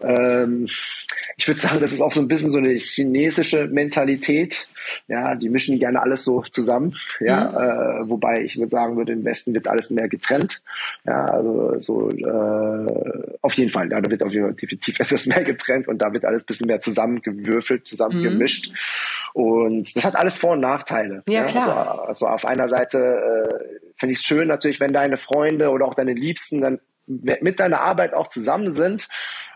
Ähm, 0.00 0.68
ich 1.36 1.48
würde 1.48 1.60
sagen, 1.60 1.80
das 1.80 1.92
ist 1.92 2.00
auch 2.00 2.12
so 2.12 2.20
ein 2.20 2.28
bisschen 2.28 2.50
so 2.50 2.58
eine 2.58 2.74
chinesische 2.74 3.66
Mentalität. 3.66 4.68
Ja, 5.06 5.34
die 5.34 5.48
mischen 5.48 5.78
gerne 5.78 6.02
alles 6.02 6.24
so 6.24 6.42
zusammen. 6.42 6.96
Ja, 7.18 7.48
mhm. 7.48 8.04
äh, 8.04 8.10
wobei 8.10 8.42
ich 8.42 8.58
würde 8.58 8.70
sagen 8.70 8.96
würde, 8.96 9.12
im 9.12 9.24
Westen 9.24 9.54
wird 9.54 9.66
alles 9.66 9.90
mehr 9.90 10.08
getrennt. 10.08 10.62
Ja, 11.06 11.24
also 11.24 11.78
so 11.78 12.10
äh, 12.10 13.36
auf 13.40 13.54
jeden 13.54 13.70
Fall. 13.70 13.90
Ja, 13.90 14.00
da 14.00 14.10
wird 14.10 14.22
auf 14.22 14.32
jeden 14.32 14.44
Fall 14.44 14.54
definitiv 14.54 15.00
etwas 15.00 15.26
mehr 15.26 15.42
getrennt 15.42 15.88
und 15.88 15.98
da 15.98 16.12
wird 16.12 16.24
alles 16.24 16.42
ein 16.42 16.46
bisschen 16.46 16.66
mehr 16.66 16.80
zusammengewürfelt, 16.80 17.86
zusammengemischt. 17.86 18.72
Mhm. 19.34 19.42
Und 19.42 19.96
das 19.96 20.04
hat 20.04 20.16
alles 20.16 20.36
Vor- 20.36 20.52
und 20.52 20.60
Nachteile. 20.60 21.22
Ja, 21.28 21.40
ja? 21.40 21.44
klar. 21.44 21.88
Also, 21.88 22.02
also, 22.02 22.26
auf 22.28 22.44
einer 22.44 22.68
Seite 22.68 22.98
äh, 22.98 23.78
finde 23.96 24.12
ich 24.12 24.18
es 24.18 24.24
schön 24.24 24.48
natürlich, 24.48 24.80
wenn 24.80 24.92
deine 24.92 25.16
Freunde 25.16 25.70
oder 25.70 25.86
auch 25.86 25.94
deine 25.94 26.12
Liebsten 26.12 26.60
dann 26.60 26.78
mit 27.06 27.60
deiner 27.60 27.80
Arbeit 27.80 28.14
auch 28.14 28.28
zusammen 28.28 28.70
sind 28.70 29.08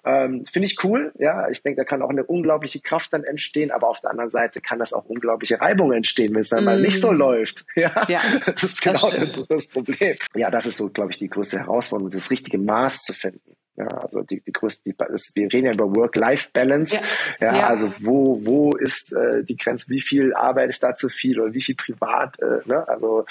ähm, 0.09 0.47
Finde 0.51 0.67
ich 0.67 0.83
cool, 0.85 1.13
ja. 1.19 1.49
Ich 1.51 1.63
denke, 1.63 1.83
da 1.83 1.85
kann 1.85 2.03
auch 2.03 2.09
eine 2.09 2.25
unglaubliche 2.25 2.81
Kraft 2.81 3.13
dann 3.13 3.25
entstehen, 3.25 3.71
aber 3.71 3.89
auf 3.89 4.01
der 4.01 4.11
anderen 4.11 4.31
Seite 4.31 4.61
kann 4.61 4.79
das 4.79 4.93
auch 4.95 5.05
unglaubliche 5.05 5.61
Reibung 5.61 5.93
entstehen, 5.93 6.35
wenn 6.35 6.43
es 6.43 6.49
dann 6.49 6.65
mm. 6.65 6.67
mal 6.67 6.81
nicht 6.81 7.01
so 7.01 7.13
mm. 7.13 7.17
läuft. 7.17 7.65
Ja, 7.79 8.07
ja 8.09 8.21
das 8.45 8.65
ist 8.65 8.83
genau 8.83 9.09
das, 9.09 9.33
das, 9.33 9.47
das 9.47 9.69
Problem. 9.69 10.17
Ja, 10.35 10.51
das 10.51 10.67
ist 10.67 10.79
so, 10.79 10.89
glaube 10.89 11.13
ich, 11.13 11.19
die 11.19 11.29
größte 11.29 11.59
Herausforderung, 11.59 12.11
das 12.11 12.31
richtige 12.31 12.59
Maß 12.59 13.03
zu 13.03 13.13
finden. 13.13 13.55
Ja, 13.79 13.87
also 13.87 14.23
die, 14.23 14.41
die 14.41 14.53
größte, 14.53 14.83
die, 14.91 14.97
das, 14.97 15.31
wir 15.37 15.53
reden 15.53 15.67
ja 15.67 15.73
über 15.73 15.95
Work-Life-Balance. 15.95 17.01
Ja, 17.41 17.47
ja, 17.47 17.57
ja, 17.59 17.67
also 17.69 17.93
wo, 18.01 18.45
wo 18.45 18.73
ist 18.73 19.13
äh, 19.13 19.45
die 19.45 19.57
Grenze, 19.57 19.89
wie 19.89 20.01
viel 20.01 20.35
Arbeit 20.35 20.71
ist 20.71 20.83
da 20.83 20.97
zu 20.97 21.09
viel 21.09 21.39
oder 21.39 21.55
wie 21.55 21.63
viel 21.63 21.77
privat, 21.77 22.37
äh, 22.41 22.59
ne? 22.65 22.89
Also 22.89 23.25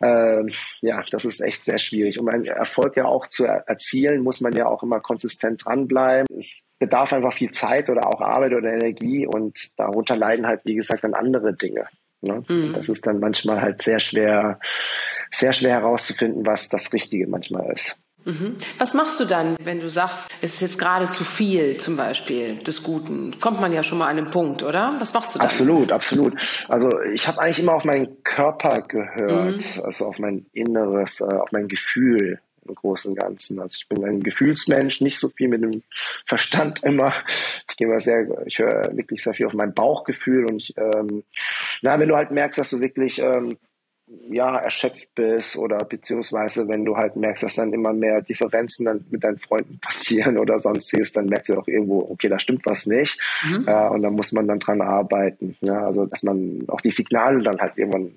äh, 0.00 0.44
ja, 0.82 1.02
das 1.10 1.24
ist 1.24 1.40
echt 1.40 1.64
sehr 1.64 1.78
schwierig. 1.78 2.20
Um 2.20 2.28
einen 2.28 2.44
Erfolg 2.44 2.96
ja 2.96 3.06
auch 3.06 3.28
zu 3.28 3.46
erzielen, 3.46 4.22
muss 4.22 4.42
man 4.42 4.52
ja 4.52 4.66
auch 4.66 4.82
immer 4.82 5.00
konsistent 5.00 5.64
dranbleiben. 5.64 6.26
Es 6.36 6.64
bedarf 6.78 7.14
einfach 7.14 7.32
viel 7.32 7.52
Zeit 7.52 7.88
oder 7.88 8.06
auch 8.06 8.20
Arbeit 8.20 8.52
oder 8.52 8.70
Energie 8.70 9.26
und 9.26 9.58
darunter 9.78 10.16
leiden 10.16 10.46
halt, 10.46 10.60
wie 10.64 10.74
gesagt, 10.74 11.02
dann 11.02 11.14
andere 11.14 11.54
Dinge. 11.54 11.86
Ne? 12.20 12.44
Mhm. 12.46 12.74
Das 12.74 12.90
ist 12.90 13.06
dann 13.06 13.20
manchmal 13.20 13.62
halt 13.62 13.80
sehr 13.80 14.00
schwer, 14.00 14.60
sehr 15.30 15.54
schwer 15.54 15.80
herauszufinden, 15.80 16.44
was 16.44 16.68
das 16.68 16.92
Richtige 16.92 17.26
manchmal 17.26 17.72
ist. 17.72 17.96
Mhm. 18.28 18.56
Was 18.78 18.92
machst 18.92 19.18
du 19.20 19.24
dann, 19.24 19.56
wenn 19.64 19.80
du 19.80 19.88
sagst, 19.88 20.30
es 20.42 20.54
ist 20.54 20.60
jetzt 20.60 20.78
gerade 20.78 21.10
zu 21.10 21.24
viel 21.24 21.78
zum 21.78 21.96
Beispiel 21.96 22.56
des 22.56 22.82
Guten? 22.82 23.40
Kommt 23.40 23.58
man 23.60 23.72
ja 23.72 23.82
schon 23.82 23.96
mal 23.96 24.08
an 24.08 24.16
den 24.16 24.30
Punkt, 24.30 24.62
oder? 24.62 24.96
Was 24.98 25.14
machst 25.14 25.34
du 25.34 25.38
dann? 25.38 25.48
Absolut, 25.48 25.92
absolut. 25.92 26.34
Also 26.68 27.00
ich 27.00 27.26
habe 27.26 27.40
eigentlich 27.40 27.60
immer 27.60 27.72
auf 27.72 27.84
meinen 27.84 28.22
Körper 28.24 28.82
gehört, 28.82 29.76
mhm. 29.76 29.82
also 29.82 30.04
auf 30.04 30.18
mein 30.18 30.44
Inneres, 30.52 31.22
äh, 31.22 31.24
auf 31.24 31.52
mein 31.52 31.68
Gefühl 31.68 32.38
im 32.68 32.74
Großen 32.74 33.12
und 33.12 33.18
Ganzen. 33.18 33.60
Also 33.60 33.78
ich 33.80 33.88
bin 33.88 34.04
ein 34.04 34.22
Gefühlsmensch, 34.22 35.00
nicht 35.00 35.18
so 35.18 35.30
viel 35.30 35.48
mit 35.48 35.62
dem 35.62 35.82
Verstand 36.26 36.84
immer. 36.84 37.14
Ich 37.70 37.78
gehe 37.78 37.88
mal 37.88 38.00
sehr, 38.00 38.26
ich 38.44 38.58
höre 38.58 38.94
wirklich 38.94 39.22
sehr 39.22 39.32
viel 39.32 39.46
auf 39.46 39.54
mein 39.54 39.72
Bauchgefühl 39.72 40.44
und 40.44 40.56
ich, 40.56 40.74
ähm, 40.76 41.24
na, 41.80 41.98
wenn 41.98 42.08
du 42.08 42.16
halt 42.16 42.30
merkst, 42.30 42.58
dass 42.58 42.68
du 42.68 42.80
wirklich 42.80 43.20
ähm, 43.20 43.56
ja, 44.30 44.58
erschöpft 44.58 45.14
bist 45.14 45.56
oder 45.56 45.78
beziehungsweise 45.78 46.68
wenn 46.68 46.84
du 46.84 46.96
halt 46.96 47.16
merkst, 47.16 47.44
dass 47.44 47.54
dann 47.54 47.72
immer 47.72 47.92
mehr 47.92 48.22
Differenzen 48.22 48.86
dann 48.86 49.04
mit 49.10 49.24
deinen 49.24 49.38
Freunden 49.38 49.78
passieren 49.82 50.38
oder 50.38 50.58
sonstiges, 50.58 51.12
dann 51.12 51.26
merkst 51.26 51.50
du 51.50 51.58
auch 51.58 51.68
irgendwo, 51.68 52.00
okay, 52.10 52.28
da 52.28 52.38
stimmt 52.38 52.64
was 52.64 52.86
nicht. 52.86 53.20
Mhm. 53.44 53.64
Äh, 53.66 53.88
und 53.88 54.02
da 54.02 54.10
muss 54.10 54.32
man 54.32 54.46
dann 54.46 54.58
dran 54.58 54.80
arbeiten. 54.80 55.56
Ja, 55.60 55.86
also 55.86 56.06
dass 56.06 56.22
man 56.22 56.64
auch 56.68 56.80
die 56.80 56.90
Signale 56.90 57.42
dann 57.42 57.58
halt 57.58 57.76
irgendwann 57.76 58.12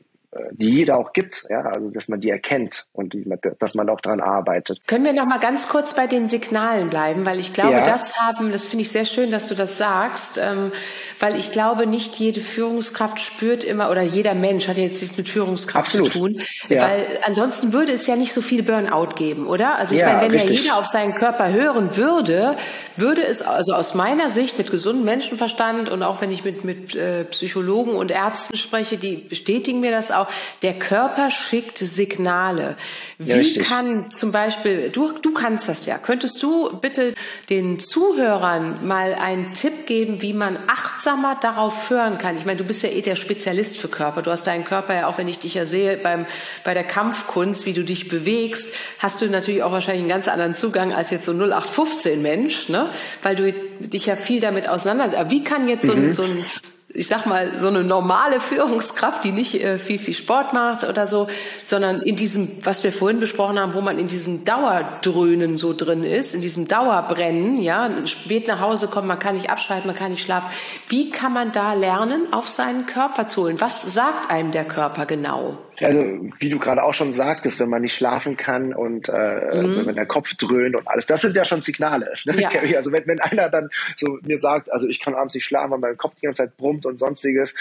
die 0.54 0.70
jeder 0.70 0.98
auch 0.98 1.12
gibt, 1.12 1.46
ja, 1.50 1.62
also 1.62 1.90
dass 1.90 2.08
man 2.08 2.22
die 2.22 2.30
erkennt 2.30 2.86
und 2.94 3.14
die, 3.14 3.26
dass 3.60 3.76
man 3.76 3.90
auch 3.90 4.00
daran 4.00 4.22
arbeitet. 4.22 4.80
Können 4.88 5.04
wir 5.04 5.12
noch 5.12 5.26
mal 5.26 5.40
ganz 5.40 5.68
kurz 5.68 5.94
bei 5.94 6.08
den 6.08 6.30
Signalen 6.30 6.90
bleiben, 6.90 7.26
weil 7.26 7.40
ich 7.40 7.52
glaube, 7.52 7.74
ja. 7.74 7.84
das 7.84 8.18
haben, 8.18 8.52
das 8.54 8.66
finde 8.66 8.84
ich 8.84 8.92
sehr 8.92 9.04
schön, 9.04 9.30
dass 9.32 9.50
du 9.50 9.56
das 9.56 9.78
sagst, 9.78 10.38
ähm, 10.38 10.72
weil 11.20 11.36
ich 11.36 11.52
glaube, 11.52 11.86
nicht 11.86 12.16
jede 12.16 12.40
Führungskraft 12.40 13.20
spürt 13.20 13.66
immer 13.66 13.92
oder 13.92 14.02
jeder 14.04 14.34
Mensch 14.34 14.70
hat 14.70 14.78
jetzt 14.78 15.02
nichts 15.02 15.18
mit 15.18 15.28
Führungskraft 15.28 15.88
Absolut. 15.88 16.14
zu 16.14 16.20
tun, 16.20 16.42
ja. 16.70 16.82
weil 16.82 17.20
ansonsten 17.24 17.74
würde 17.74 17.92
es 17.92 18.08
ja 18.08 18.16
nicht 18.16 18.32
so 18.32 18.40
viele 18.40 18.64
Burnout 18.64 19.16
geben, 19.16 19.48
oder? 19.48 19.76
Also 19.76 19.96
ich 19.96 20.02
ja, 20.02 20.14
meine, 20.14 20.22
wenn 20.22 20.32
richtig. 20.32 20.60
ja 20.60 20.64
jeder 20.64 20.78
auf 20.78 20.88
seinen 20.88 21.14
Körper 21.14 21.52
hören 21.52 21.98
würde, 21.98 22.56
würde 22.96 23.22
es 23.22 23.42
also 23.42 23.74
aus 23.74 23.96
meiner 23.96 24.30
Sicht 24.30 24.58
mit 24.58 24.72
gesundem 24.72 25.04
Menschenverstand 25.04 25.90
und 25.90 26.04
auch 26.04 26.22
wenn 26.22 26.32
ich 26.32 26.46
mit 26.46 26.64
mit 26.64 26.96
äh, 26.96 27.26
Psychologen 27.26 27.96
und 27.96 28.12
Ärzten 28.12 28.56
spreche, 28.56 28.98
die 28.98 29.18
bestätigen 29.18 29.82
mir 29.82 29.92
das 29.92 30.10
auch 30.12 30.21
auch, 30.22 30.28
der 30.62 30.74
Körper 30.74 31.30
schickt 31.30 31.78
Signale. 31.78 32.76
Wie 33.18 33.42
ja, 33.42 33.64
kann 33.64 34.12
zum 34.12 34.32
Beispiel, 34.32 34.90
du, 34.90 35.14
du 35.14 35.34
kannst 35.34 35.70
das 35.70 35.86
ja, 35.86 35.98
könntest 35.98 36.42
du 36.42 36.78
bitte 36.78 37.14
den 37.50 37.80
Zuhörern 37.80 38.86
mal 38.86 39.14
einen 39.14 39.54
Tipp 39.54 39.86
geben, 39.86 40.22
wie 40.22 40.34
man 40.34 40.58
achtsamer 40.68 41.38
darauf 41.40 41.90
hören 41.90 42.18
kann? 42.18 42.38
Ich 42.38 42.46
meine, 42.46 42.58
du 42.58 42.64
bist 42.64 42.84
ja 42.84 42.90
eh 42.90 43.02
der 43.02 43.16
Spezialist 43.16 43.78
für 43.78 43.88
Körper. 43.88 44.22
Du 44.22 44.32
hast 44.32 44.48
deinen 44.48 44.66
Körper 44.66 44.96
ja, 44.96 45.08
auch 45.08 45.18
wenn 45.18 45.28
ich 45.28 45.40
dich 45.40 45.54
ja 45.54 45.66
sehe, 45.66 45.98
beim, 45.98 46.26
bei 46.64 46.74
der 46.74 46.84
Kampfkunst, 46.84 47.66
wie 47.66 47.74
du 47.74 47.84
dich 47.84 48.08
bewegst, 48.08 48.76
hast 49.00 49.22
du 49.22 49.28
natürlich 49.28 49.64
auch 49.64 49.72
wahrscheinlich 49.72 50.02
einen 50.02 50.10
ganz 50.10 50.28
anderen 50.28 50.56
Zugang 50.56 50.94
als 50.94 51.12
jetzt 51.12 51.26
so 51.26 51.34
0815 51.34 52.22
Mensch, 52.22 52.70
ne? 52.70 52.90
Weil 53.22 53.36
du 53.36 53.54
dich 53.80 54.06
ja 54.06 54.16
viel 54.16 54.42
damit 54.42 54.68
auseinandersetzt. 54.68 55.20
Aber 55.20 55.32
wie 55.32 55.44
kann 55.44 55.68
jetzt 55.68 55.86
so, 55.86 55.96
mhm. 55.96 56.14
so 56.14 56.24
ein 56.24 56.46
ich 56.94 57.08
sag 57.08 57.26
mal, 57.26 57.60
so 57.60 57.68
eine 57.68 57.84
normale 57.84 58.40
Führungskraft, 58.40 59.24
die 59.24 59.32
nicht 59.32 59.62
äh, 59.64 59.80
viel, 59.80 60.00
viel 60.00 60.14
Sport 60.14 60.54
macht 60.54 60.84
oder 60.84 61.08
so, 61.08 61.28
sondern 61.64 62.02
in 62.02 62.16
diesem, 62.16 62.50
was 62.64 62.84
wir 62.84 62.92
vorhin 62.92 63.20
besprochen 63.20 63.60
haben, 63.60 63.74
wo 63.74 63.82
man 63.82 63.98
in 63.98 64.08
diesem 64.08 64.44
Dauerdröhnen 64.44 65.58
so 65.58 65.74
drin 65.74 66.04
ist, 66.04 66.34
in 66.34 66.42
diesem 66.42 66.68
Dauerbrennen, 66.68 67.62
ja, 67.62 67.90
spät 68.06 68.48
nach 68.48 68.60
Hause 68.60 68.88
kommt, 68.88 69.08
man 69.08 69.20
kann 69.20 69.36
nicht 69.36 69.50
abschalten, 69.50 69.88
man 69.88 69.96
kann 69.96 70.12
nicht 70.12 70.24
schlafen. 70.24 70.50
Wie 70.88 71.10
kann 71.10 71.34
man 71.34 71.52
da 71.52 71.74
lernen, 71.74 72.34
auf 72.34 72.50
seinen 72.50 72.86
Körper 72.86 73.28
zu 73.28 73.44
holen? 73.44 73.62
Was 73.62 73.82
sagt 73.94 74.30
einem 74.30 74.52
der 74.52 74.66
Körper 74.66 75.06
genau? 75.06 75.58
Also, 75.84 76.30
wie 76.40 76.50
du 76.50 76.60
gerade 76.60 76.84
auch 76.84 76.94
schon 76.94 77.14
sagtest, 77.14 77.60
wenn 77.60 77.70
man 77.70 77.82
nicht 77.82 77.96
schlafen 77.96 78.38
kann 78.38 78.74
und 78.74 79.10
äh, 79.10 79.56
mhm. 79.56 79.86
wenn 79.86 79.96
der 79.96 80.06
Kopf 80.06 80.34
dröhnt 80.36 80.76
und 80.76 80.88
alles, 80.88 81.06
das 81.06 81.22
sind 81.22 81.36
ja 81.36 81.46
schon 81.46 81.62
Signale. 81.62 82.14
Ne? 82.26 82.40
Ja. 82.40 82.50
Also, 82.78 82.92
wenn, 82.92 83.08
wenn 83.08 83.20
einer 83.20 83.50
dann 83.50 83.70
so 83.98 84.20
mir 84.22 84.38
sagt, 84.38 84.72
also 84.72 84.88
ich 84.88 85.00
kann 85.00 85.16
abends 85.16 85.34
nicht 85.34 85.44
schlafen, 85.44 85.72
weil 85.72 85.80
mein 85.80 85.98
Kopf 85.98 86.14
die 86.16 86.26
ganze 86.26 86.44
Zeit 86.44 86.56
brummt 86.56 86.86
und 86.86 87.00
sonstiges, 87.00 87.56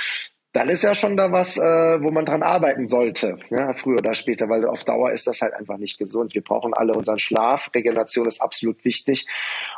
dann 0.53 0.69
ist 0.69 0.83
ja 0.83 0.97
schon 0.97 1.17
da 1.17 1.31
was, 1.31 1.57
äh, 1.57 2.03
wo 2.03 2.11
man 2.11 2.27
dran 2.27 2.43
arbeiten 2.43 2.89
sollte, 2.89 3.39
ja, 3.51 3.73
früher 3.73 3.99
oder 3.99 4.15
später, 4.15 4.49
weil 4.49 4.67
auf 4.67 4.83
Dauer 4.83 5.13
ist 5.13 5.29
das 5.29 5.43
halt 5.43 5.55
einfach 5.55 5.79
nicht 5.79 5.97
gesund. 5.97 6.35
Wir 6.35 6.43
brauchen 6.43 6.75
alle 6.75 6.93
unseren 6.93 7.21
Schlaf. 7.21 7.71
Regeneration 7.73 8.27
ist 8.27 8.43
absolut 8.43 8.85
wichtig. 8.85 9.27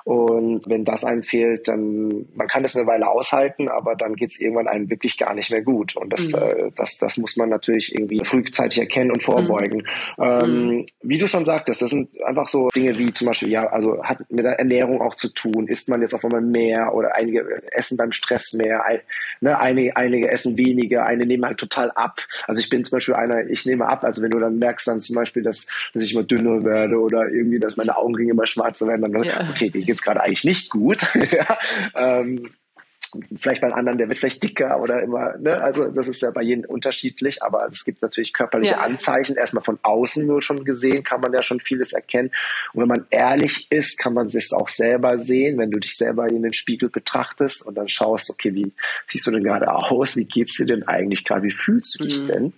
Und 0.04 0.62
wenn 0.66 0.86
das 0.86 1.04
einem 1.04 1.24
fehlt, 1.24 1.68
dann, 1.68 2.26
man 2.34 2.48
kann 2.48 2.62
das 2.62 2.74
eine 2.74 2.86
Weile 2.86 3.08
aushalten, 3.08 3.68
aber 3.68 3.96
dann 3.96 4.14
geht's 4.14 4.40
irgendwann 4.40 4.66
einem 4.66 4.88
wirklich 4.88 5.18
gar 5.18 5.34
nicht 5.34 5.50
mehr 5.50 5.60
gut. 5.60 5.94
Und 5.94 6.10
das, 6.10 6.32
mhm. 6.32 6.38
äh, 6.38 6.70
das, 6.74 6.96
das 6.96 7.18
muss 7.18 7.36
man 7.36 7.50
natürlich 7.50 7.94
irgendwie 7.94 8.24
frühzeitig 8.24 8.78
erkennen 8.78 9.10
und 9.12 9.22
vorbeugen. 9.22 9.86
Mhm. 10.16 10.24
Ähm, 10.24 10.66
mhm. 10.66 10.86
Wie 11.02 11.18
du 11.18 11.28
schon 11.28 11.44
sagtest, 11.44 11.82
das 11.82 11.90
sind 11.90 12.08
einfach 12.22 12.48
so 12.48 12.68
Dinge 12.74 12.98
wie 12.98 13.12
zum 13.12 13.26
Beispiel, 13.26 13.50
ja, 13.50 13.66
also 13.66 14.02
hat 14.02 14.20
mit 14.30 14.46
der 14.46 14.58
Ernährung 14.58 15.02
auch 15.02 15.16
zu 15.16 15.28
tun. 15.28 15.68
Isst 15.68 15.90
man 15.90 16.00
jetzt 16.00 16.14
auf 16.14 16.24
einmal 16.24 16.40
mehr 16.40 16.94
oder 16.94 17.14
einige 17.14 17.62
essen 17.72 17.98
beim 17.98 18.12
Stress 18.12 18.54
mehr, 18.54 18.86
ein, 18.86 19.00
ne, 19.42 19.60
einige, 19.60 19.96
einige 19.96 20.30
essen 20.30 20.56
wenige, 20.64 21.04
eine 21.04 21.26
nehmen 21.26 21.44
halt 21.44 21.58
total 21.58 21.90
ab. 21.92 22.20
Also 22.46 22.60
ich 22.60 22.68
bin 22.68 22.84
zum 22.84 22.96
Beispiel 22.96 23.14
einer, 23.14 23.46
ich 23.48 23.66
nehme 23.66 23.86
ab, 23.86 24.04
also 24.04 24.22
wenn 24.22 24.30
du 24.30 24.38
dann 24.38 24.58
merkst 24.58 24.88
dann 24.88 25.00
zum 25.00 25.16
Beispiel, 25.16 25.42
dass, 25.42 25.66
dass 25.94 26.02
ich 26.02 26.12
immer 26.12 26.24
dünner 26.24 26.64
werde 26.64 26.98
oder 26.98 27.28
irgendwie, 27.28 27.58
dass 27.58 27.76
meine 27.76 27.96
Augenringe 27.96 28.32
immer 28.32 28.46
schwarzer 28.46 28.86
werden, 28.86 29.02
dann 29.02 29.22
ja. 29.22 29.48
okay, 29.50 29.70
dir 29.70 29.82
geht's 29.82 30.02
gerade 30.02 30.22
eigentlich 30.22 30.44
nicht 30.44 30.70
gut. 30.70 31.06
ja, 31.32 31.58
ähm, 31.94 32.50
vielleicht 33.36 33.60
bei 33.60 33.66
einem 33.66 33.76
anderen, 33.76 33.98
der 33.98 34.08
wird 34.08 34.18
vielleicht 34.18 34.42
dicker 34.42 34.80
oder 34.80 35.02
immer, 35.02 35.36
ne? 35.38 35.60
Also 35.60 35.88
das 35.88 36.08
ist 36.08 36.22
ja 36.22 36.30
bei 36.30 36.42
jedem 36.42 36.64
unterschiedlich, 36.64 37.42
aber 37.42 37.68
es 37.70 37.84
gibt 37.84 38.02
natürlich 38.02 38.32
körperliche 38.32 38.72
ja. 38.72 38.80
Anzeichen. 38.80 39.36
Erstmal 39.36 39.62
von 39.62 39.78
außen 39.82 40.26
nur 40.26 40.42
schon 40.42 40.64
gesehen, 40.64 41.02
kann 41.02 41.20
man 41.20 41.32
ja 41.32 41.42
schon 41.42 41.60
vieles 41.60 41.92
erkennen. 41.92 42.30
Und 42.72 42.82
wenn 42.82 42.88
man 42.88 43.06
ehrlich 43.10 43.66
ist, 43.70 43.98
kann 43.98 44.14
man 44.14 44.28
es 44.28 44.52
auch 44.52 44.68
selber 44.68 45.18
sehen, 45.18 45.58
wenn 45.58 45.70
du 45.70 45.78
dich 45.78 45.96
selber 45.96 46.28
in 46.28 46.42
den 46.42 46.54
Spiegel 46.54 46.88
betrachtest 46.88 47.66
und 47.66 47.76
dann 47.76 47.88
schaust, 47.88 48.30
okay, 48.30 48.54
wie 48.54 48.72
siehst 49.06 49.26
du 49.26 49.30
denn 49.30 49.44
gerade 49.44 49.70
aus? 49.70 50.16
Wie 50.16 50.24
geht's 50.24 50.56
dir 50.56 50.66
denn 50.66 50.82
eigentlich 50.88 51.24
gerade? 51.24 51.42
Wie 51.42 51.52
fühlst 51.52 51.98
du 51.98 52.04
dich 52.04 52.22
mhm. 52.22 52.28
denn? 52.28 52.52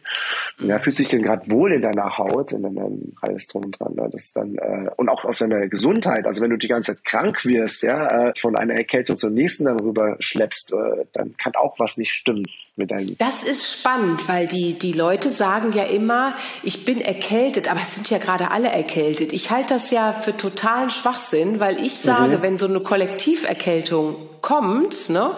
Ja, 0.61 0.79
fühlst 0.79 1.01
du 1.01 1.03
dich 1.03 1.11
denn 1.11 1.23
gerade 1.23 1.51
wohl 1.51 1.73
in 1.73 1.83
deiner 1.83 2.17
Haut 2.17 2.53
und 2.53 2.63
dann 2.63 3.13
alles 3.21 3.49
drum 3.49 3.65
und 3.65 3.81
dran. 3.81 3.95
Ne? 3.95 4.09
Das 4.13 4.33
dann, 4.33 4.57
äh, 4.57 4.91
und 4.97 5.09
auch 5.09 5.25
auf 5.25 5.39
deine 5.39 5.69
Gesundheit. 5.69 6.27
Also 6.27 6.41
wenn 6.41 6.51
du 6.51 6.59
die 6.59 6.69
ganze 6.69 6.95
Zeit 6.95 7.05
krank 7.05 7.45
wirst, 7.45 7.83
ja, 7.83 8.29
äh, 8.29 8.33
von 8.39 8.57
einer 8.57 8.75
Erkältung 8.75 9.17
zur 9.17 9.31
nächsten 9.31 9.65
dann 9.65 9.81
rüber 9.81 10.17
schlägst, 10.21 10.44
rumschleppst, 10.45 10.73
äh, 10.73 11.07
dann 11.13 11.37
kann 11.37 11.55
auch 11.57 11.79
was 11.79 11.97
nicht 11.97 12.13
stimmen 12.13 12.45
mit 12.77 12.91
deinem. 12.91 13.17
Das 13.19 13.45
ist 13.45 13.73
spannend, 13.73 14.29
weil 14.29 14.47
die, 14.47 14.79
die 14.79 14.93
Leute 14.93 15.31
sagen 15.31 15.73
ja 15.73 15.85
immer, 15.85 16.35
ich 16.63 16.85
bin 16.85 17.01
erkältet, 17.01 17.71
aber 17.71 17.81
es 17.81 17.95
sind 17.95 18.11
ja 18.11 18.19
gerade 18.19 18.51
alle 18.51 18.69
erkältet. 18.69 19.33
Ich 19.33 19.51
halte 19.51 19.75
das 19.75 19.91
ja 19.91 20.13
für 20.13 20.37
totalen 20.37 20.91
Schwachsinn, 20.91 21.61
weil 21.61 21.81
ich 21.85 21.99
sage, 21.99 22.39
mhm. 22.39 22.43
wenn 22.43 22.59
so 22.59 22.67
eine 22.67 22.81
Kollektiverkältung 22.81 24.17
kommt, 24.41 25.09
ne, 25.11 25.37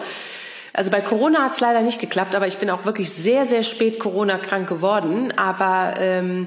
also 0.77 0.91
bei 0.91 1.01
Corona 1.01 1.41
hat 1.41 1.53
es 1.53 1.59
leider 1.59 1.81
nicht 1.81 1.99
geklappt, 1.99 2.35
aber 2.35 2.45
ich 2.45 2.59
bin 2.59 2.69
auch 2.69 2.85
wirklich 2.85 3.09
sehr, 3.09 3.47
sehr 3.47 3.63
spät 3.63 3.97
Corona-krank 3.97 4.69
geworden. 4.69 5.33
Aber 5.35 5.95
ähm, 5.97 6.45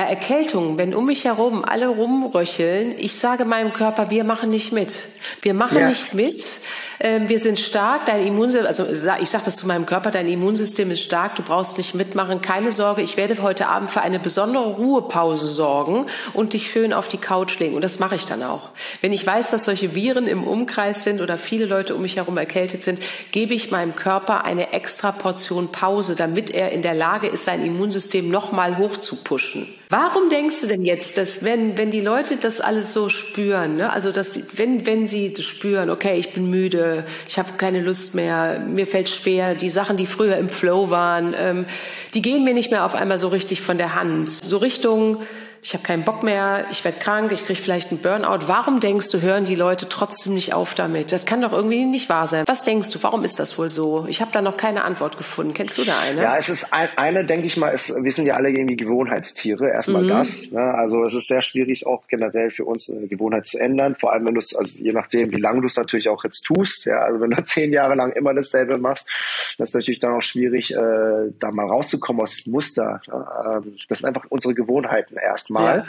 bei 0.00 0.06
Erkältungen, 0.06 0.78
wenn 0.78 0.94
um 0.94 1.04
mich 1.04 1.26
herum 1.26 1.62
alle 1.62 1.88
rumröcheln, 1.88 2.94
ich 2.96 3.16
sage 3.16 3.44
meinem 3.44 3.74
Körper, 3.74 4.08
wir 4.08 4.24
machen 4.24 4.48
nicht 4.48 4.72
mit. 4.72 5.02
Wir 5.42 5.52
machen 5.52 5.76
ja. 5.76 5.88
nicht 5.88 6.14
mit. 6.14 6.42
Ähm, 7.00 7.28
wir 7.28 7.38
sind 7.38 7.60
stark, 7.60 8.06
dein 8.06 8.26
Immunsystem, 8.26 8.66
also 8.66 8.86
ich 9.20 9.28
sage 9.28 9.44
das 9.44 9.56
zu 9.56 9.66
meinem 9.66 9.84
Körper, 9.84 10.10
dein 10.10 10.26
Immunsystem 10.26 10.90
ist 10.90 11.02
stark, 11.02 11.36
du 11.36 11.42
brauchst 11.42 11.76
nicht 11.76 11.94
mitmachen, 11.94 12.40
keine 12.40 12.72
Sorge, 12.72 13.02
ich 13.02 13.18
werde 13.18 13.42
heute 13.42 13.68
Abend 13.68 13.90
für 13.90 14.00
eine 14.00 14.18
besondere 14.18 14.68
Ruhepause 14.68 15.46
sorgen 15.48 16.06
und 16.32 16.54
dich 16.54 16.70
schön 16.70 16.94
auf 16.94 17.08
die 17.08 17.18
Couch 17.18 17.58
legen. 17.58 17.74
Und 17.74 17.82
das 17.82 17.98
mache 17.98 18.14
ich 18.14 18.24
dann 18.24 18.42
auch. 18.42 18.70
Wenn 19.02 19.12
ich 19.12 19.26
weiß, 19.26 19.50
dass 19.50 19.66
solche 19.66 19.94
Viren 19.94 20.26
im 20.26 20.44
Umkreis 20.44 21.04
sind 21.04 21.20
oder 21.20 21.36
viele 21.36 21.66
Leute 21.66 21.94
um 21.94 22.00
mich 22.00 22.16
herum 22.16 22.38
erkältet 22.38 22.82
sind, 22.82 23.00
gebe 23.32 23.52
ich 23.52 23.70
meinem 23.70 23.96
Körper 23.96 24.44
eine 24.44 24.72
extra 24.72 25.12
Portion 25.12 25.72
Pause, 25.72 26.16
damit 26.16 26.50
er 26.50 26.72
in 26.72 26.80
der 26.80 26.94
Lage 26.94 27.26
ist, 27.26 27.44
sein 27.44 27.62
Immunsystem 27.62 28.30
nochmal 28.30 28.78
hoch 28.78 28.96
zu 28.96 29.16
pushen. 29.16 29.68
Warum 29.92 30.28
denkst 30.28 30.60
du 30.60 30.68
denn 30.68 30.82
jetzt, 30.82 31.18
dass 31.18 31.42
wenn, 31.42 31.76
wenn 31.76 31.90
die 31.90 32.00
Leute 32.00 32.36
das 32.36 32.60
alles 32.60 32.92
so 32.92 33.08
spüren, 33.08 33.74
ne? 33.74 33.92
also 33.92 34.12
dass 34.12 34.30
die, 34.30 34.44
wenn, 34.54 34.86
wenn 34.86 35.08
sie 35.08 35.34
spüren, 35.42 35.90
okay, 35.90 36.16
ich 36.16 36.32
bin 36.32 36.48
müde, 36.48 37.04
ich 37.28 37.40
habe 37.40 37.54
keine 37.56 37.80
Lust 37.80 38.14
mehr, 38.14 38.60
mir 38.60 38.86
fällt 38.86 39.08
schwer, 39.08 39.56
die 39.56 39.68
Sachen, 39.68 39.96
die 39.96 40.06
früher 40.06 40.36
im 40.36 40.48
Flow 40.48 40.90
waren, 40.90 41.34
ähm, 41.36 41.66
die 42.14 42.22
gehen 42.22 42.44
mir 42.44 42.54
nicht 42.54 42.70
mehr 42.70 42.86
auf 42.86 42.94
einmal 42.94 43.18
so 43.18 43.26
richtig 43.26 43.62
von 43.62 43.78
der 43.78 43.96
Hand. 43.96 44.28
So 44.30 44.58
Richtung 44.58 45.22
ich 45.62 45.74
habe 45.74 45.82
keinen 45.82 46.04
Bock 46.04 46.22
mehr, 46.22 46.66
ich 46.70 46.84
werde 46.84 46.98
krank, 46.98 47.32
ich 47.32 47.44
kriege 47.44 47.60
vielleicht 47.60 47.90
einen 47.90 48.00
Burnout. 48.00 48.48
Warum 48.48 48.80
denkst 48.80 49.10
du, 49.10 49.20
hören 49.20 49.44
die 49.44 49.54
Leute 49.54 49.88
trotzdem 49.88 50.34
nicht 50.34 50.54
auf 50.54 50.74
damit? 50.74 51.12
Das 51.12 51.26
kann 51.26 51.42
doch 51.42 51.52
irgendwie 51.52 51.84
nicht 51.84 52.08
wahr 52.08 52.26
sein. 52.26 52.44
Was 52.46 52.62
denkst 52.62 52.90
du, 52.92 53.02
warum 53.02 53.24
ist 53.24 53.38
das 53.38 53.58
wohl 53.58 53.70
so? 53.70 54.06
Ich 54.08 54.22
habe 54.22 54.30
da 54.32 54.40
noch 54.40 54.56
keine 54.56 54.84
Antwort 54.84 55.18
gefunden. 55.18 55.52
Kennst 55.52 55.76
du 55.76 55.84
da 55.84 55.92
eine? 56.00 56.22
Ja, 56.22 56.36
es 56.38 56.48
ist 56.48 56.72
ein, 56.72 56.88
eine, 56.96 57.26
denke 57.26 57.46
ich 57.46 57.58
mal, 57.58 57.68
ist, 57.68 57.90
wir 57.90 58.10
sind 58.10 58.26
ja 58.26 58.36
alle 58.36 58.48
irgendwie 58.48 58.76
Gewohnheitstiere. 58.76 59.68
Erstmal 59.70 60.04
mhm. 60.04 60.08
das. 60.08 60.50
Ne? 60.50 60.60
Also 60.60 61.04
es 61.04 61.12
ist 61.12 61.26
sehr 61.26 61.42
schwierig 61.42 61.86
auch 61.86 62.06
generell 62.08 62.50
für 62.50 62.64
uns 62.64 62.88
eine 62.90 63.06
Gewohnheit 63.06 63.46
zu 63.46 63.58
ändern. 63.58 63.94
Vor 63.94 64.12
allem, 64.12 64.26
wenn 64.26 64.34
du 64.34 64.40
es, 64.40 64.54
also 64.54 64.78
je 64.78 64.92
nachdem, 64.92 65.30
wie 65.30 65.40
lange 65.40 65.60
du 65.60 65.66
es 65.66 65.76
natürlich 65.76 66.08
auch 66.08 66.24
jetzt 66.24 66.40
tust. 66.42 66.86
Ja, 66.86 67.00
also 67.00 67.20
wenn 67.20 67.30
du 67.30 67.44
zehn 67.44 67.70
Jahre 67.72 67.96
lang 67.96 68.12
immer 68.12 68.32
dasselbe 68.32 68.78
machst, 68.78 69.06
das 69.58 69.70
ist 69.70 69.74
natürlich 69.74 70.00
dann 70.00 70.14
auch 70.14 70.22
schwierig, 70.22 70.74
äh, 70.74 71.32
da 71.38 71.50
mal 71.50 71.66
rauszukommen 71.66 72.22
aus 72.22 72.44
dem 72.44 72.52
Muster. 72.52 73.02
Ja? 73.06 73.58
Ähm, 73.58 73.76
das 73.88 73.98
sind 73.98 74.08
einfach 74.08 74.24
unsere 74.30 74.54
Gewohnheiten 74.54 75.16
erst 75.22 75.49
erstmal. 75.50 75.78
Ja. 75.78 75.84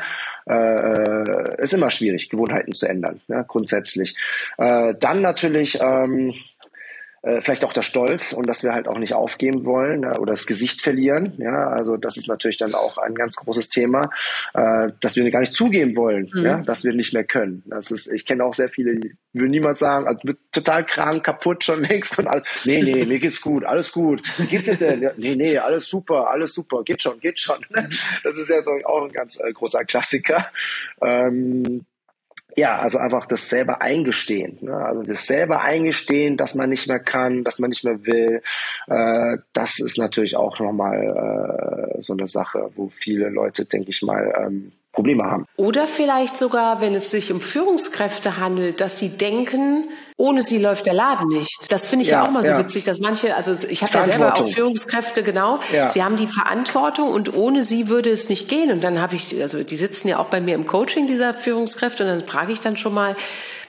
Äh, 0.47 1.61
ist 1.61 1.73
immer 1.73 1.91
schwierig, 1.91 2.29
Gewohnheiten 2.29 2.73
zu 2.73 2.87
ändern, 2.87 3.21
ja, 3.27 3.43
grundsätzlich. 3.43 4.15
Äh, 4.57 4.95
dann 4.99 5.21
natürlich 5.21 5.79
ähm, 5.81 6.33
äh, 7.23 7.41
vielleicht 7.41 7.63
auch 7.63 7.73
der 7.73 7.83
Stolz 7.83 8.33
und 8.33 8.47
dass 8.47 8.63
wir 8.63 8.73
halt 8.73 8.87
auch 8.87 8.97
nicht 8.97 9.13
aufgeben 9.13 9.65
wollen 9.65 10.03
ja, 10.03 10.17
oder 10.17 10.33
das 10.33 10.47
Gesicht 10.47 10.81
verlieren. 10.81 11.33
Ja, 11.37 11.69
also 11.69 11.97
das 11.97 12.17
ist 12.17 12.27
natürlich 12.27 12.57
dann 12.57 12.73
auch 12.73 12.97
ein 12.97 13.13
ganz 13.13 13.35
großes 13.35 13.69
Thema, 13.69 14.09
äh, 14.53 14.89
dass 15.01 15.15
wir 15.15 15.29
gar 15.29 15.41
nicht 15.41 15.55
zugeben 15.55 15.95
wollen, 15.95 16.31
mhm. 16.33 16.43
ja, 16.43 16.57
dass 16.61 16.83
wir 16.83 16.93
nicht 16.93 17.13
mehr 17.13 17.23
können. 17.23 17.63
Das 17.67 17.91
ist, 17.91 18.11
ich 18.11 18.25
kenne 18.25 18.43
auch 18.43 18.53
sehr 18.53 18.69
viele, 18.69 18.95
die 18.95 19.15
würden 19.33 19.51
niemand 19.51 19.77
sagen, 19.77 20.07
also 20.07 20.19
total 20.51 20.85
krank, 20.85 21.23
kaputt 21.23 21.63
schon 21.63 21.83
längst 21.89 22.17
und 22.17 22.27
alles. 22.27 22.43
Nee, 22.65 22.81
nee, 22.81 23.05
mir 23.05 23.19
geht's 23.19 23.41
gut, 23.41 23.65
alles 23.65 23.91
gut. 23.91 24.21
Wie 24.39 24.47
geht's 24.47 24.65
dir 24.65 24.77
denn? 24.77 25.01
Ja, 25.01 25.11
nee, 25.17 25.35
nee, 25.35 25.57
alles 25.57 25.87
super, 25.87 26.29
alles 26.29 26.53
super, 26.53 26.83
geht 26.83 27.01
schon, 27.01 27.19
geht 27.19 27.39
schon. 27.39 27.57
Das 28.23 28.37
ist 28.37 28.49
ja 28.49 28.61
so 28.61 28.71
auch 28.85 29.03
ein 29.03 29.11
ganz 29.11 29.39
äh, 29.39 29.51
großer 29.51 29.83
Klassiker. 29.85 30.47
Ähm, 31.01 31.85
ja, 32.57 32.79
also 32.79 32.97
einfach 32.97 33.25
das 33.25 33.49
selber 33.49 33.81
eingestehen. 33.81 34.57
Ne? 34.61 34.75
Also 34.75 35.03
das 35.03 35.25
selber 35.25 35.61
eingestehen, 35.61 36.37
dass 36.37 36.55
man 36.55 36.69
nicht 36.69 36.87
mehr 36.87 36.99
kann, 36.99 37.43
dass 37.43 37.59
man 37.59 37.69
nicht 37.69 37.83
mehr 37.83 38.05
will. 38.05 38.41
Äh, 38.87 39.37
das 39.53 39.79
ist 39.79 39.97
natürlich 39.97 40.35
auch 40.35 40.59
nochmal 40.59 41.95
äh, 41.97 42.01
so 42.01 42.13
eine 42.13 42.27
Sache, 42.27 42.71
wo 42.75 42.89
viele 42.89 43.29
Leute, 43.29 43.65
denke 43.65 43.89
ich 43.91 44.01
mal, 44.01 44.33
ähm, 44.37 44.71
Probleme 44.91 45.23
haben. 45.23 45.45
Oder 45.55 45.87
vielleicht 45.87 46.37
sogar, 46.37 46.81
wenn 46.81 46.93
es 46.93 47.11
sich 47.11 47.31
um 47.31 47.39
Führungskräfte 47.39 48.37
handelt, 48.37 48.81
dass 48.81 48.99
sie 48.99 49.17
denken, 49.17 49.89
ohne 50.21 50.43
sie 50.43 50.59
läuft 50.59 50.85
der 50.85 50.93
Laden 50.93 51.27
nicht. 51.29 51.71
Das 51.71 51.87
finde 51.87 52.03
ich 52.03 52.11
ja, 52.11 52.19
ja, 52.19 52.27
auch 52.27 52.31
mal 52.31 52.43
so 52.43 52.51
ja. 52.51 52.59
witzig, 52.59 52.83
dass 52.83 52.99
manche, 52.99 53.35
also 53.35 53.67
ich 53.67 53.81
habe 53.81 53.93
ja 53.95 54.03
selber 54.03 54.35
auch 54.35 54.47
Führungskräfte, 54.47 55.23
genau, 55.23 55.59
ja. 55.73 55.87
sie 55.87 56.03
haben 56.03 56.15
die 56.15 56.27
Verantwortung 56.27 57.09
und 57.09 57.33
ohne 57.33 57.63
sie 57.63 57.87
würde 57.87 58.11
es 58.11 58.29
nicht 58.29 58.47
gehen. 58.47 58.71
Und 58.71 58.83
dann 58.83 59.01
habe 59.01 59.15
ich, 59.15 59.41
also 59.41 59.63
die 59.63 59.75
sitzen 59.75 60.07
ja 60.09 60.19
auch 60.19 60.27
bei 60.27 60.39
mir 60.39 60.53
im 60.53 60.67
Coaching 60.67 61.07
dieser 61.07 61.33
Führungskräfte 61.33 62.03
und 62.03 62.09
dann 62.09 62.27
frage 62.27 62.51
ich 62.51 62.61
dann 62.61 62.77
schon 62.77 62.93
mal, 62.93 63.15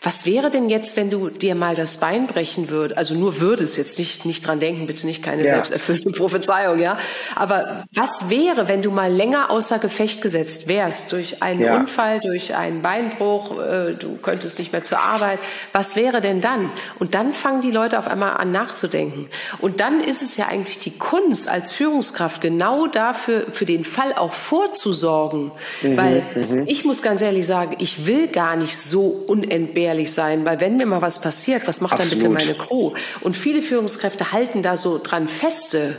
was 0.03 0.27
wäre 0.27 0.51
denn 0.51 0.69
jetzt, 0.69 0.97
wenn 0.97 1.11
du 1.11 1.31
dir 1.31 1.55
mal 1.55 1.77
das 1.77 1.99
Bein 1.99 2.27
brechen 2.27 2.69
würdest? 2.69 2.99
Also 2.99 3.15
nur 3.15 3.41
würdest, 3.41 3.77
jetzt 3.77 4.01
nicht, 4.01 4.25
nicht 4.25 4.45
dran 4.45 4.59
denken, 4.59 4.87
bitte 4.87 5.07
nicht 5.07 5.23
keine 5.23 5.45
ja. 5.45 5.55
selbsterfüllende 5.55 6.11
Prophezeiung, 6.19 6.81
ja. 6.81 6.99
Aber 7.37 7.85
was 7.95 8.29
wäre, 8.29 8.67
wenn 8.67 8.83
du 8.83 8.91
mal 8.91 9.13
länger 9.13 9.51
außer 9.51 9.79
Gefecht 9.79 10.21
gesetzt 10.21 10.67
wärst 10.67 11.13
durch 11.13 11.41
einen 11.43 11.61
ja. 11.61 11.77
Unfall, 11.77 12.19
durch 12.19 12.57
einen 12.57 12.83
Beinbruch, 12.83 13.61
äh, 13.61 13.95
du 13.95 14.17
könntest 14.17 14.59
nicht 14.59 14.73
mehr 14.73 14.83
zur 14.83 14.99
Arbeit? 14.99 15.39
Was 15.71 15.95
wäre 15.95 16.21
denn 16.21 16.41
dann? 16.41 16.71
Und 16.99 17.15
dann 17.15 17.33
fangen 17.33 17.61
die 17.61 17.71
Leute 17.71 17.99
auf 18.01 18.09
einmal 18.09 18.37
an 18.39 18.51
nachzudenken. 18.51 19.29
Und 19.61 19.79
dann 19.79 20.01
ist 20.03 20.21
es 20.21 20.37
ja 20.37 20.49
eigentlich 20.49 20.81
die 20.81 20.99
Kunst 20.99 21.49
als 21.49 21.71
Führungskraft 21.71 22.41
genau 22.41 22.89
dafür, 22.89 23.47
für 23.53 23.67
den 23.67 23.85
Fall 23.85 24.15
auch 24.15 24.33
vorzusorgen. 24.33 25.53
Mhm, 25.83 25.97
Weil 25.97 26.23
mhm. 26.35 26.65
ich 26.67 26.85
muss 26.85 27.03
ganz 27.03 27.23
ehrlich 27.23 27.47
sagen, 27.47 27.77
ich 27.79 28.05
will 28.05 28.27
gar 28.27 28.57
nicht 28.57 28.77
so 28.77 29.25
unentbehrlich 29.29 29.92
ehrlich 29.93 30.13
sein, 30.13 30.47
weil 30.47 30.59
wenn 30.61 30.79
mir 30.79 30.87
mal 30.87 31.03
was 31.03 31.21
passiert, 31.21 31.69
was 31.69 31.83
macht 31.83 32.01
Absolut. 32.01 32.25
dann 32.25 32.33
bitte 32.35 32.47
meine 32.47 32.59
Crew? 32.59 32.93
Und 33.21 33.37
viele 33.37 33.61
Führungskräfte 33.61 34.33
halten 34.33 34.63
da 34.63 34.79
so 34.79 34.99
dran 34.99 35.29
feste. 35.29 35.97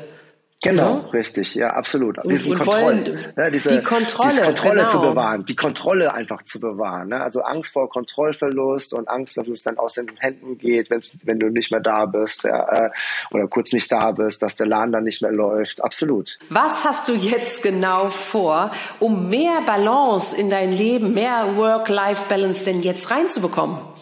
Genau, 0.64 1.02
ja? 1.04 1.10
richtig, 1.12 1.56
ja, 1.56 1.72
absolut. 1.72 2.18
Und, 2.20 2.32
Diesen 2.32 2.54
und 2.54 2.60
Kontrollen, 2.60 3.20
ne, 3.36 3.52
diese, 3.52 3.78
die 3.78 3.84
Kontrolle, 3.84 4.32
diese 4.32 4.44
Kontrolle 4.44 4.76
genau. 4.76 4.88
zu 4.88 5.02
bewahren, 5.02 5.46
die 5.46 5.56
Kontrolle 5.56 6.14
einfach 6.14 6.42
zu 6.44 6.62
bewahren. 6.62 7.10
Ne? 7.10 7.22
Also 7.22 7.42
Angst 7.42 7.74
vor 7.74 7.90
Kontrollverlust 7.90 8.94
und 8.94 9.10
Angst, 9.10 9.36
dass 9.36 9.50
es 9.50 9.62
dann 9.64 9.78
aus 9.78 9.96
den 9.96 10.08
Händen 10.20 10.58
geht, 10.58 10.90
wenn's, 10.90 11.18
wenn 11.24 11.40
du 11.40 11.50
nicht 11.50 11.72
mehr 11.72 11.82
da 11.82 12.06
bist 12.06 12.46
ja, 12.46 12.86
äh, 12.86 12.90
oder 13.32 13.48
kurz 13.48 13.74
nicht 13.74 13.92
da 13.92 14.14
bist, 14.14 14.42
dass 14.42 14.56
der 14.56 14.68
Laden 14.68 14.94
dann 14.94 15.04
nicht 15.04 15.22
mehr 15.22 15.34
läuft. 15.34 15.84
Absolut. 15.84 16.40
Was 16.50 16.86
hast 16.86 17.10
du 17.10 17.14
jetzt 17.14 17.62
genau 17.62 18.08
vor, 18.08 18.72
um 19.00 19.30
mehr 19.30 19.62
Balance 19.66 20.36
in 20.40 20.50
dein 20.50 20.72
Leben, 20.72 21.14
mehr 21.14 21.58
Work-Life-Balance 21.58 22.64
denn 22.64 22.82
jetzt 22.82 23.12
reinzubekommen? 23.12 23.93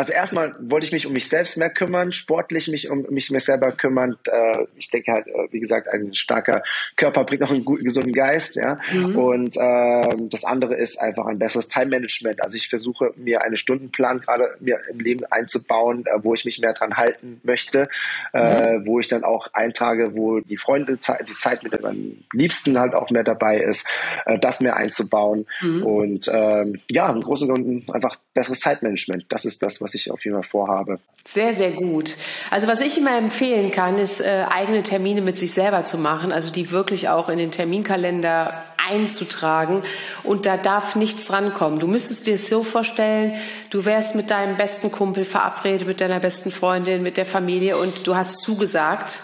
Also 0.00 0.12
erstmal 0.12 0.52
wollte 0.58 0.86
ich 0.86 0.92
mich 0.92 1.06
um 1.06 1.12
mich 1.12 1.28
selbst 1.28 1.56
mehr 1.58 1.70
kümmern, 1.70 2.12
sportlich 2.12 2.68
mich 2.68 2.88
um 2.88 3.06
mich 3.10 3.30
mehr 3.30 3.40
selber 3.40 3.70
kümmern. 3.72 4.16
Äh, 4.24 4.64
ich 4.76 4.88
denke 4.88 5.12
halt, 5.12 5.26
äh, 5.26 5.48
wie 5.50 5.60
gesagt, 5.60 5.88
ein 5.88 6.14
starker 6.14 6.62
Körper 6.96 7.24
bringt 7.24 7.42
auch 7.42 7.50
einen 7.50 7.64
guten, 7.64 7.84
gesunden 7.84 8.12
Geist, 8.12 8.56
ja. 8.56 8.78
Mhm. 8.92 9.16
Und 9.16 9.56
äh, 9.56 10.16
das 10.30 10.44
andere 10.44 10.76
ist 10.76 10.98
einfach 10.98 11.26
ein 11.26 11.38
besseres 11.38 11.68
Time-Management. 11.68 12.42
Also 12.42 12.56
ich 12.56 12.68
versuche 12.68 13.12
mir 13.16 13.42
einen 13.42 13.56
Stundenplan 13.56 14.20
gerade 14.20 14.56
mir 14.60 14.80
im 14.90 15.00
Leben 15.00 15.24
einzubauen, 15.30 16.06
äh, 16.06 16.22
wo 16.22 16.32
ich 16.32 16.44
mich 16.44 16.58
mehr 16.58 16.72
dran 16.72 16.96
halten 16.96 17.40
möchte, 17.42 17.88
äh, 18.32 18.78
mhm. 18.78 18.86
wo 18.86 19.00
ich 19.00 19.08
dann 19.08 19.22
auch 19.22 19.48
eintrage, 19.52 20.16
wo 20.16 20.40
die 20.40 20.56
Freunde, 20.56 20.96
die 20.96 21.36
Zeit 21.38 21.62
mit 21.62 21.80
meinem 21.82 22.24
Liebsten 22.32 22.78
halt 22.78 22.94
auch 22.94 23.10
mehr 23.10 23.24
dabei 23.24 23.58
ist, 23.58 23.86
äh, 24.24 24.38
das 24.38 24.60
mehr 24.60 24.76
einzubauen. 24.76 25.46
Mhm. 25.60 25.82
Und 25.82 26.30
ähm, 26.32 26.80
ja, 26.88 27.10
im 27.10 27.20
Großen 27.20 27.50
und 27.50 27.54
Ganzen 27.54 27.92
einfach 27.92 28.16
besseres 28.34 28.60
Zeitmanagement. 28.60 29.26
Das 29.28 29.44
ist 29.44 29.62
das, 29.62 29.80
was 29.80 29.89
was 29.90 29.94
ich 29.94 30.10
auf 30.10 30.24
jeden 30.24 30.36
Fall 30.36 30.48
vorhabe. 30.48 30.98
Sehr, 31.24 31.52
sehr 31.52 31.72
gut. 31.72 32.16
Also 32.50 32.66
was 32.66 32.80
ich 32.80 32.96
immer 32.96 33.16
empfehlen 33.18 33.70
kann, 33.70 33.98
ist 33.98 34.20
äh, 34.20 34.44
eigene 34.48 34.82
Termine 34.82 35.20
mit 35.20 35.36
sich 35.36 35.52
selber 35.52 35.84
zu 35.84 35.98
machen, 35.98 36.32
also 36.32 36.50
die 36.50 36.70
wirklich 36.70 37.08
auch 37.08 37.28
in 37.28 37.38
den 37.38 37.50
Terminkalender 37.50 38.64
einzutragen 38.88 39.82
und 40.22 40.46
da 40.46 40.56
darf 40.56 40.96
nichts 40.96 41.30
rankommen. 41.32 41.78
Du 41.78 41.86
müsstest 41.86 42.26
dir 42.26 42.36
es 42.36 42.48
so 42.48 42.62
vorstellen, 42.62 43.34
du 43.68 43.84
wärst 43.84 44.16
mit 44.16 44.30
deinem 44.30 44.56
besten 44.56 44.90
Kumpel 44.90 45.24
verabredet, 45.24 45.86
mit 45.86 46.00
deiner 46.00 46.20
besten 46.20 46.50
Freundin, 46.50 47.02
mit 47.02 47.16
der 47.16 47.26
Familie 47.26 47.76
und 47.76 48.06
du 48.06 48.16
hast 48.16 48.40
zugesagt 48.40 49.22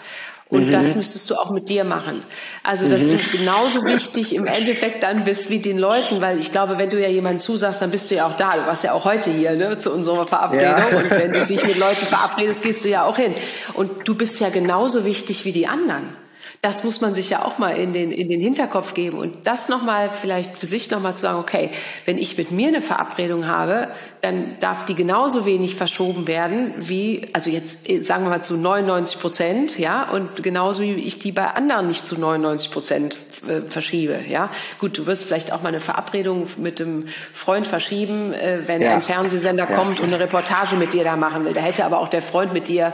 und 0.49 0.67
mhm. 0.67 0.69
das 0.71 0.95
müsstest 0.95 1.29
du 1.29 1.35
auch 1.35 1.51
mit 1.51 1.67
dir 1.67 1.83
machen. 1.83 2.23
Also, 2.63 2.87
dass 2.87 3.03
mhm. 3.03 3.11
du 3.11 3.37
genauso 3.37 3.85
wichtig 3.85 4.33
im 4.33 4.47
Endeffekt 4.47 5.03
dann 5.03 5.25
bist 5.25 5.49
wie 5.49 5.59
den 5.59 5.77
Leuten, 5.77 6.21
weil 6.21 6.39
ich 6.39 6.51
glaube, 6.51 6.77
wenn 6.77 6.89
du 6.89 7.01
ja 7.01 7.09
jemanden 7.09 7.39
zusagst, 7.39 7.81
dann 7.81 7.91
bist 7.91 8.09
du 8.11 8.15
ja 8.15 8.27
auch 8.27 8.37
da. 8.37 8.55
Du 8.55 8.65
warst 8.65 8.83
ja 8.83 8.93
auch 8.93 9.03
heute 9.03 9.29
hier 9.29 9.53
ne, 9.55 9.77
zu 9.77 9.91
unserer 9.91 10.25
Verabredung. 10.25 10.65
Ja. 10.65 10.97
Und 10.97 11.09
wenn 11.09 11.33
du 11.33 11.45
dich 11.45 11.63
mit 11.65 11.77
Leuten 11.77 12.05
verabredest, 12.05 12.63
gehst 12.63 12.85
du 12.85 12.89
ja 12.89 13.03
auch 13.03 13.17
hin. 13.17 13.33
Und 13.73 14.07
du 14.07 14.15
bist 14.15 14.39
ja 14.39 14.49
genauso 14.49 15.03
wichtig 15.03 15.43
wie 15.43 15.51
die 15.51 15.67
anderen. 15.67 16.03
Das 16.61 16.83
muss 16.83 17.01
man 17.01 17.13
sich 17.13 17.29
ja 17.29 17.45
auch 17.45 17.59
mal 17.59 17.77
in 17.77 17.93
den, 17.93 18.11
in 18.11 18.29
den 18.29 18.39
Hinterkopf 18.39 18.93
geben 18.93 19.19
und 19.19 19.45
das 19.45 19.69
nochmal 19.69 20.09
vielleicht 20.09 20.57
für 20.57 20.65
sich 20.65 20.89
nochmal 20.89 21.15
zu 21.15 21.21
sagen, 21.21 21.39
okay, 21.39 21.71
wenn 22.05 22.17
ich 22.17 22.37
mit 22.37 22.51
mir 22.51 22.69
eine 22.69 22.81
Verabredung 22.81 23.47
habe, 23.47 23.89
dann 24.21 24.57
darf 24.59 24.85
die 24.85 24.95
genauso 24.95 25.45
wenig 25.45 25.75
verschoben 25.75 26.27
werden 26.27 26.73
wie, 26.77 27.27
also 27.33 27.49
jetzt 27.49 27.89
äh, 27.89 27.99
sagen 27.99 28.23
wir 28.23 28.29
mal 28.29 28.43
zu 28.43 28.57
99 28.57 29.19
Prozent, 29.19 29.79
ja, 29.79 30.09
und 30.09 30.41
genauso 30.41 30.81
wie 30.81 30.93
ich 30.93 31.19
die 31.19 31.31
bei 31.31 31.45
anderen 31.45 31.87
nicht 31.87 32.05
zu 32.05 32.19
99 32.19 32.71
Prozent 32.71 33.17
äh, 33.47 33.61
verschiebe, 33.69 34.19
ja. 34.27 34.49
Gut, 34.79 34.97
du 34.97 35.05
wirst 35.05 35.25
vielleicht 35.25 35.51
auch 35.51 35.61
mal 35.61 35.69
eine 35.69 35.79
Verabredung 35.79 36.47
mit 36.57 36.79
dem 36.79 37.07
Freund 37.33 37.67
verschieben, 37.67 38.33
äh, 38.33 38.67
wenn 38.67 38.81
ja. 38.81 38.95
ein 38.95 39.01
Fernsehsender 39.01 39.69
ja. 39.69 39.75
kommt 39.75 39.99
und 39.99 40.07
eine 40.07 40.19
Reportage 40.19 40.75
mit 40.75 40.93
dir 40.93 41.03
da 41.03 41.15
machen 41.15 41.45
will. 41.45 41.53
Da 41.53 41.61
hätte 41.61 41.85
aber 41.85 41.99
auch 41.99 42.09
der 42.09 42.21
Freund 42.21 42.53
mit 42.53 42.67
dir 42.67 42.93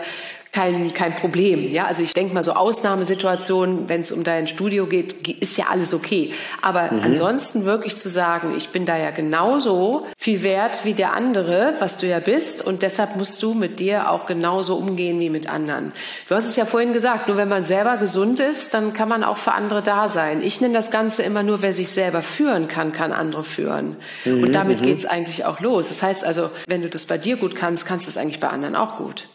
kein, 0.54 0.94
kein 0.94 1.16
Problem. 1.16 1.72
Ja, 1.72 1.86
also 1.86 2.04
ich 2.04 2.14
denke 2.14 2.34
mal 2.34 2.44
so 2.44 2.54
Ausnahmesituationen, 2.54 3.90
wenn 3.90 4.02
es 4.02 4.12
um 4.12 4.24
dein 4.24 4.48
Studio 4.48 4.86
geht, 4.86 5.28
ist 5.28 5.58
ja 5.58 5.66
alles 5.72 5.94
okay. 5.96 6.32
Aber 6.62 6.92
mhm. 6.92 7.02
ansonsten 7.02 7.66
wirklich 7.66 7.98
zu 7.98 8.08
sagen, 8.08 8.54
ich 8.56 8.70
bin 8.70 8.86
da 8.86 8.96
ja 8.96 9.10
genauso 9.10 10.06
viel 10.18 10.44
wert 10.44 10.86
wie 10.86 10.94
der 10.94 11.14
andere, 11.14 11.74
was 11.80 11.98
du 11.98 12.08
ja 12.08 12.20
bist, 12.20 12.66
und 12.66 12.84
deshalb 12.84 13.16
musst 13.16 13.42
du 13.42 13.56
mit 13.56 13.80
dir 13.80 14.12
auch 14.12 14.28
genauso 14.28 14.76
umgehen 14.76 15.20
wie 15.20 15.32
mit 15.32 15.50
anderen. 15.50 15.92
Du 16.30 16.36
hast 16.36 16.50
es 16.50 16.56
ja 16.56 16.66
vorhin 16.66 16.94
gesagt, 16.94 17.28
nur 17.28 17.38
wenn 17.38 17.50
man 17.50 17.66
selber 17.66 17.98
gesund 17.98 18.40
ist, 18.40 18.76
dann 18.76 18.94
kann 18.94 19.10
man 19.10 19.24
auch 19.24 19.38
für 19.38 19.54
andere 19.54 19.82
da 19.82 20.08
sein. 20.08 20.42
Ich 20.44 20.62
nenne 20.62 20.76
das 20.76 20.92
Ganze 20.92 21.24
immer 21.24 21.42
nur, 21.42 21.64
wer 21.64 21.74
sich 21.74 21.90
selber 21.90 22.22
führen 22.22 22.68
kann, 22.68 22.92
kann 22.92 23.12
andere 23.12 23.44
führen. 23.44 23.96
Mhm. 24.24 24.44
Und 24.44 24.52
damit 24.54 24.82
mhm. 24.82 24.86
geht's 24.86 25.06
eigentlich 25.06 25.46
auch 25.46 25.60
los. 25.60 25.88
Das 25.88 26.04
heißt 26.04 26.24
also, 26.24 26.52
wenn 26.68 26.84
du 26.84 26.90
das 26.90 27.08
bei 27.08 27.18
dir 27.18 27.38
gut 27.38 27.56
kannst, 27.56 27.88
kannst 27.88 28.06
du 28.06 28.12
es 28.12 28.18
eigentlich 28.18 28.40
bei 28.40 28.50
anderen 28.50 28.76
auch 28.76 28.98
gut. 28.98 29.28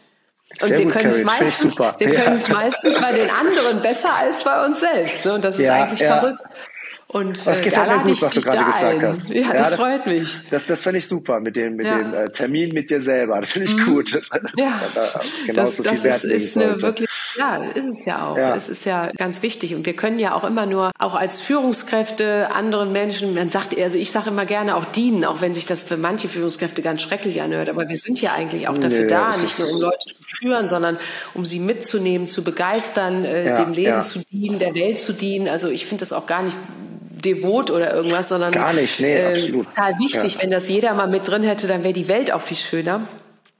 Und 0.61 0.67
Sehr 0.67 0.79
wir 0.79 0.89
können 0.89 1.09
es 1.09 1.23
meistens, 1.23 1.77
wir 1.77 2.09
können 2.09 2.35
es 2.35 2.47
ja. 2.47 2.55
meistens 2.55 2.99
bei 2.99 3.11
den 3.11 3.29
anderen 3.29 3.81
besser 3.81 4.13
als 4.15 4.43
bei 4.43 4.65
uns 4.65 4.79
selbst. 4.79 5.25
Ne? 5.25 5.35
Und 5.35 5.43
das 5.43 5.59
ist 5.59 5.67
ja, 5.67 5.75
eigentlich 5.75 5.99
ja. 5.99 6.19
verrückt. 6.19 6.41
Und 7.11 7.47
das 7.47 7.63
gefällt 7.63 7.87
mir 7.87 8.03
gut, 8.03 8.21
was 8.21 8.33
du 8.35 8.41
gerade 8.41 8.65
gesagt 8.65 9.03
hast. 9.03 9.29
Ja, 9.29 9.41
ja 9.41 9.53
das, 9.53 9.71
das, 9.71 9.79
freut 9.79 10.05
mich. 10.05 10.37
Das, 10.51 10.67
das 10.67 10.83
finde 10.83 10.99
ich 10.99 11.07
super 11.07 11.39
mit 11.39 11.55
dem, 11.55 11.75
mit 11.75 11.87
ja. 11.87 11.97
dem 11.97 12.13
äh, 12.13 12.25
Termin 12.29 12.71
mit 12.71 12.91
dir 12.91 13.01
selber. 13.01 13.39
Das 13.39 13.49
finde 13.49 13.67
ich 13.67 13.77
mhm. 13.77 13.85
gut. 13.85 14.13
Das, 14.13 14.29
ja, 14.55 14.79
da 14.93 15.23
das, 15.53 15.77
so 15.77 15.83
das 15.83 16.05
ist, 16.05 16.23
ist 16.23 16.55
eine 16.55 16.79
wirklich, 16.83 17.09
ja, 17.35 17.63
ist 17.63 17.85
es 17.85 18.05
ja 18.05 18.27
auch. 18.27 18.37
Ja. 18.37 18.53
Es 18.53 18.69
ist 18.69 18.85
ja 18.85 19.09
ganz 19.17 19.41
wichtig. 19.41 19.73
Und 19.73 19.87
wir 19.87 19.95
können 19.95 20.19
ja 20.19 20.35
auch 20.35 20.43
immer 20.43 20.67
nur, 20.67 20.91
auch 20.99 21.15
als 21.15 21.39
Führungskräfte 21.39 22.51
anderen 22.51 22.91
Menschen, 22.91 23.33
man 23.33 23.49
sagt, 23.49 23.75
also 23.75 23.97
ich 23.97 24.11
sage 24.11 24.29
immer 24.29 24.45
gerne 24.45 24.75
auch 24.75 24.85
dienen, 24.85 25.25
auch 25.25 25.41
wenn 25.41 25.55
sich 25.55 25.65
das 25.65 25.81
für 25.81 25.97
manche 25.97 26.29
Führungskräfte 26.29 26.83
ganz 26.83 27.01
schrecklich 27.01 27.41
anhört. 27.41 27.69
Aber 27.69 27.89
wir 27.89 27.97
sind 27.97 28.21
ja 28.21 28.33
eigentlich 28.33 28.67
auch 28.67 28.77
dafür 28.77 29.01
nee, 29.01 29.07
da, 29.07 29.35
nicht 29.35 29.57
nur 29.57 29.67
um 29.67 29.81
Leute 29.81 30.11
zu 30.11 30.21
führen, 30.21 30.69
sondern 30.69 30.99
um 31.33 31.43
sie 31.43 31.59
mitzunehmen, 31.59 32.27
zu 32.27 32.43
begeistern, 32.43 33.25
äh, 33.25 33.55
dem 33.55 33.73
Leben 33.73 34.03
zu 34.03 34.19
dienen, 34.31 34.59
der 34.59 34.75
Welt 34.75 34.99
zu 34.99 35.13
dienen. 35.13 35.47
Also 35.47 35.69
ich 35.69 35.87
finde 35.87 36.01
das 36.01 36.13
auch 36.13 36.27
gar 36.27 36.43
nicht 36.43 36.57
devot 37.21 37.71
oder 37.71 37.93
irgendwas, 37.93 38.29
sondern 38.29 38.51
gar 38.51 38.73
nicht, 38.73 38.99
nee, 38.99 39.15
äh, 39.15 39.33
absolut. 39.33 39.67
total 39.67 39.99
wichtig. 39.99 40.35
Ja. 40.35 40.41
Wenn 40.43 40.51
das 40.51 40.69
jeder 40.69 40.93
mal 40.93 41.07
mit 41.07 41.27
drin 41.27 41.43
hätte, 41.43 41.67
dann 41.67 41.83
wäre 41.83 41.93
die 41.93 42.07
Welt 42.07 42.31
auch 42.31 42.41
viel 42.41 42.57
schöner. 42.57 43.07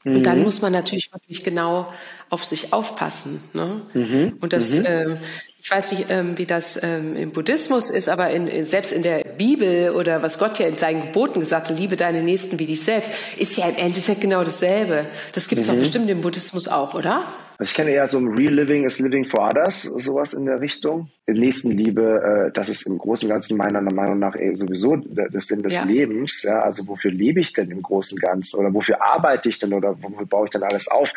Mhm. 0.03 0.17
Und 0.17 0.25
dann 0.25 0.39
mhm. 0.39 0.43
muss 0.43 0.61
man 0.61 0.71
natürlich 0.71 1.11
wirklich 1.13 1.43
genau 1.43 1.91
auf 2.29 2.45
sich 2.45 2.73
aufpassen. 2.73 3.41
Ne? 3.53 3.81
Mhm. 3.93 4.37
Und 4.39 4.53
das, 4.53 4.79
mhm. 4.79 4.85
ähm, 4.87 5.17
ich 5.61 5.69
weiß 5.69 5.91
nicht, 5.91 6.05
ähm, 6.09 6.37
wie 6.37 6.45
das 6.45 6.81
ähm, 6.81 7.15
im 7.15 7.31
Buddhismus 7.31 7.89
ist, 7.89 8.07
aber 8.07 8.29
in, 8.29 8.63
selbst 8.65 8.93
in 8.93 9.03
der 9.03 9.23
Bibel 9.23 9.91
oder 9.91 10.21
was 10.21 10.39
Gott 10.39 10.59
ja 10.59 10.67
in 10.67 10.77
seinen 10.77 11.01
Geboten 11.01 11.39
gesagt 11.39 11.69
hat, 11.69 11.77
liebe 11.77 11.95
deine 11.95 12.23
Nächsten 12.23 12.59
wie 12.59 12.65
dich 12.65 12.83
selbst, 12.83 13.11
ist 13.37 13.57
ja 13.57 13.67
im 13.67 13.75
Endeffekt 13.75 14.21
genau 14.21 14.43
dasselbe. 14.43 15.05
Das 15.33 15.47
gibt 15.47 15.61
es 15.61 15.67
doch 15.67 15.75
mhm. 15.75 15.79
bestimmt 15.79 16.09
im 16.09 16.21
Buddhismus 16.21 16.67
auch, 16.67 16.93
oder? 16.93 17.25
Also 17.59 17.71
ich 17.71 17.75
kenne 17.75 17.91
eher 17.91 18.07
so 18.07 18.17
ein 18.17 18.29
Real 18.29 18.53
Living 18.53 18.85
is 18.85 18.99
Living 18.99 19.25
for 19.25 19.41
Others, 19.41 19.83
sowas 19.83 20.31
in 20.31 20.45
der 20.45 20.61
Richtung. 20.61 21.11
Nächstenliebe, 21.27 22.47
äh, 22.47 22.51
das 22.53 22.69
ist 22.69 22.87
im 22.87 22.97
Großen 22.97 23.27
und 23.27 23.33
Ganzen 23.33 23.57
meiner 23.57 23.81
Meinung 23.81 24.17
nach 24.17 24.33
sowieso 24.53 24.95
das 24.95 25.47
Sinn 25.47 25.61
des 25.61 25.75
ja. 25.75 25.83
Lebens. 25.83 26.43
Ja? 26.43 26.61
Also 26.61 26.87
wofür 26.87 27.11
lebe 27.11 27.41
ich 27.41 27.51
denn 27.51 27.69
im 27.69 27.81
Großen 27.81 28.15
und 28.15 28.21
Ganzen 28.21 28.57
oder 28.57 28.73
wofür 28.73 29.03
arbeite 29.03 29.49
ich 29.49 29.59
denn 29.59 29.73
oder 29.73 30.01
wofür 30.01 30.25
baue 30.25 30.45
ich 30.45 30.51
denn 30.51 30.63
alles 30.63 30.87
auf? 30.87 31.11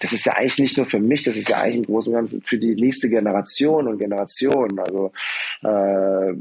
Das 0.00 0.12
ist 0.12 0.24
ja 0.24 0.34
eigentlich 0.36 0.60
nicht 0.60 0.76
nur 0.76 0.86
für 0.86 1.00
mich, 1.00 1.24
das 1.24 1.36
ist 1.36 1.48
ja 1.48 1.58
eigentlich 1.58 1.88
im 1.88 1.92
Großen 1.92 2.12
und 2.12 2.20
Ganzen 2.20 2.42
für 2.42 2.58
die 2.58 2.76
nächste 2.76 3.08
Generation 3.08 3.88
und 3.88 3.98
Generation. 3.98 4.78
Also 4.78 5.10
äh, 5.64 6.34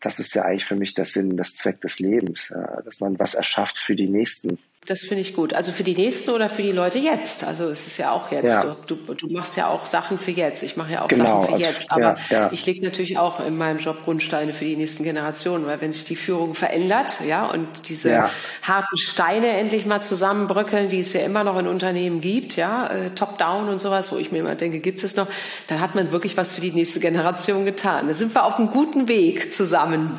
das 0.00 0.20
ist 0.20 0.34
ja 0.34 0.44
eigentlich 0.44 0.64
für 0.64 0.76
mich 0.76 0.94
der 0.94 1.04
Sinn, 1.04 1.36
das 1.36 1.54
Zweck 1.54 1.82
des 1.82 1.98
Lebens, 1.98 2.48
ja? 2.48 2.80
dass 2.80 3.00
man 3.00 3.18
was 3.18 3.34
erschafft 3.34 3.76
für 3.76 3.94
die 3.94 4.08
Nächsten. 4.08 4.56
Das 4.84 5.02
finde 5.02 5.20
ich 5.20 5.34
gut. 5.34 5.54
Also 5.54 5.70
für 5.70 5.84
die 5.84 5.94
nächsten 5.94 6.32
oder 6.32 6.48
für 6.48 6.62
die 6.62 6.72
Leute 6.72 6.98
jetzt. 6.98 7.44
Also 7.44 7.68
es 7.68 7.86
ist 7.86 7.98
ja 7.98 8.10
auch 8.10 8.32
jetzt. 8.32 8.50
Ja. 8.50 8.76
Du, 8.88 8.96
du, 8.96 9.28
machst 9.28 9.56
ja 9.56 9.68
auch 9.68 9.86
Sachen 9.86 10.18
für 10.18 10.32
jetzt. 10.32 10.64
Ich 10.64 10.76
mache 10.76 10.94
ja 10.94 11.02
auch 11.02 11.08
genau, 11.08 11.24
Sachen 11.24 11.46
für 11.46 11.52
also, 11.52 11.66
jetzt. 11.66 11.92
Aber 11.92 12.02
ja, 12.02 12.16
ja. 12.30 12.50
ich 12.52 12.66
lege 12.66 12.84
natürlich 12.84 13.16
auch 13.16 13.38
in 13.38 13.56
meinem 13.56 13.78
Job 13.78 14.02
Grundsteine 14.02 14.52
für 14.52 14.64
die 14.64 14.74
nächsten 14.74 15.04
Generationen, 15.04 15.66
weil 15.66 15.80
wenn 15.80 15.92
sich 15.92 16.02
die 16.02 16.16
Führung 16.16 16.54
verändert, 16.54 17.20
ja, 17.24 17.46
und 17.46 17.88
diese 17.88 18.28
harten 18.62 18.96
Steine 18.96 19.50
endlich 19.50 19.86
mal 19.86 20.00
zusammenbröckeln, 20.00 20.88
die 20.88 20.98
es 20.98 21.12
ja 21.12 21.20
immer 21.20 21.44
noch 21.44 21.56
in 21.60 21.68
Unternehmen 21.68 22.20
gibt, 22.20 22.56
ja, 22.56 22.88
äh, 22.88 23.10
Top-Down 23.10 23.68
und 23.68 23.80
sowas, 23.80 24.10
wo 24.10 24.16
ich 24.16 24.32
mir 24.32 24.38
immer 24.38 24.56
denke, 24.56 24.80
gibt 24.80 25.04
es 25.04 25.14
noch, 25.14 25.28
dann 25.68 25.80
hat 25.80 25.94
man 25.94 26.10
wirklich 26.10 26.36
was 26.36 26.54
für 26.54 26.60
die 26.60 26.72
nächste 26.72 26.98
Generation 26.98 27.64
getan. 27.64 28.08
Da 28.08 28.14
sind 28.14 28.34
wir 28.34 28.44
auf 28.44 28.56
einem 28.58 28.70
guten 28.72 29.06
Weg 29.06 29.54
zusammen. 29.54 30.18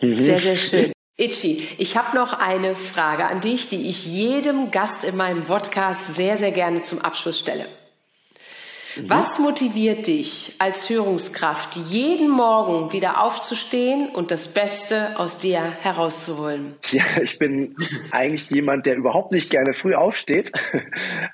Mhm. 0.00 0.20
Sehr, 0.20 0.40
sehr 0.40 0.56
schön. 0.56 0.92
Itchy, 1.20 1.68
ich 1.76 1.98
habe 1.98 2.16
noch 2.16 2.32
eine 2.32 2.74
Frage 2.74 3.26
an 3.26 3.42
dich, 3.42 3.68
die 3.68 3.88
ich 3.88 4.06
jedem 4.06 4.70
Gast 4.70 5.04
in 5.04 5.16
meinem 5.16 5.44
Podcast 5.44 6.14
sehr, 6.14 6.38
sehr 6.38 6.50
gerne 6.50 6.82
zum 6.82 6.98
Abschluss 7.00 7.38
stelle. 7.38 7.66
Was 9.06 9.38
motiviert 9.38 10.06
dich 10.08 10.56
als 10.58 10.86
Führungskraft, 10.86 11.76
jeden 11.76 12.28
Morgen 12.28 12.92
wieder 12.92 13.22
aufzustehen 13.22 14.08
und 14.08 14.30
das 14.30 14.52
Beste 14.52 15.16
aus 15.16 15.38
dir 15.38 15.60
herauszuholen? 15.60 16.74
Ja, 16.90 17.04
ich 17.22 17.38
bin 17.38 17.76
eigentlich 18.10 18.50
jemand, 18.50 18.86
der 18.86 18.96
überhaupt 18.96 19.30
nicht 19.30 19.48
gerne 19.48 19.74
früh 19.74 19.94
aufsteht. 19.94 20.50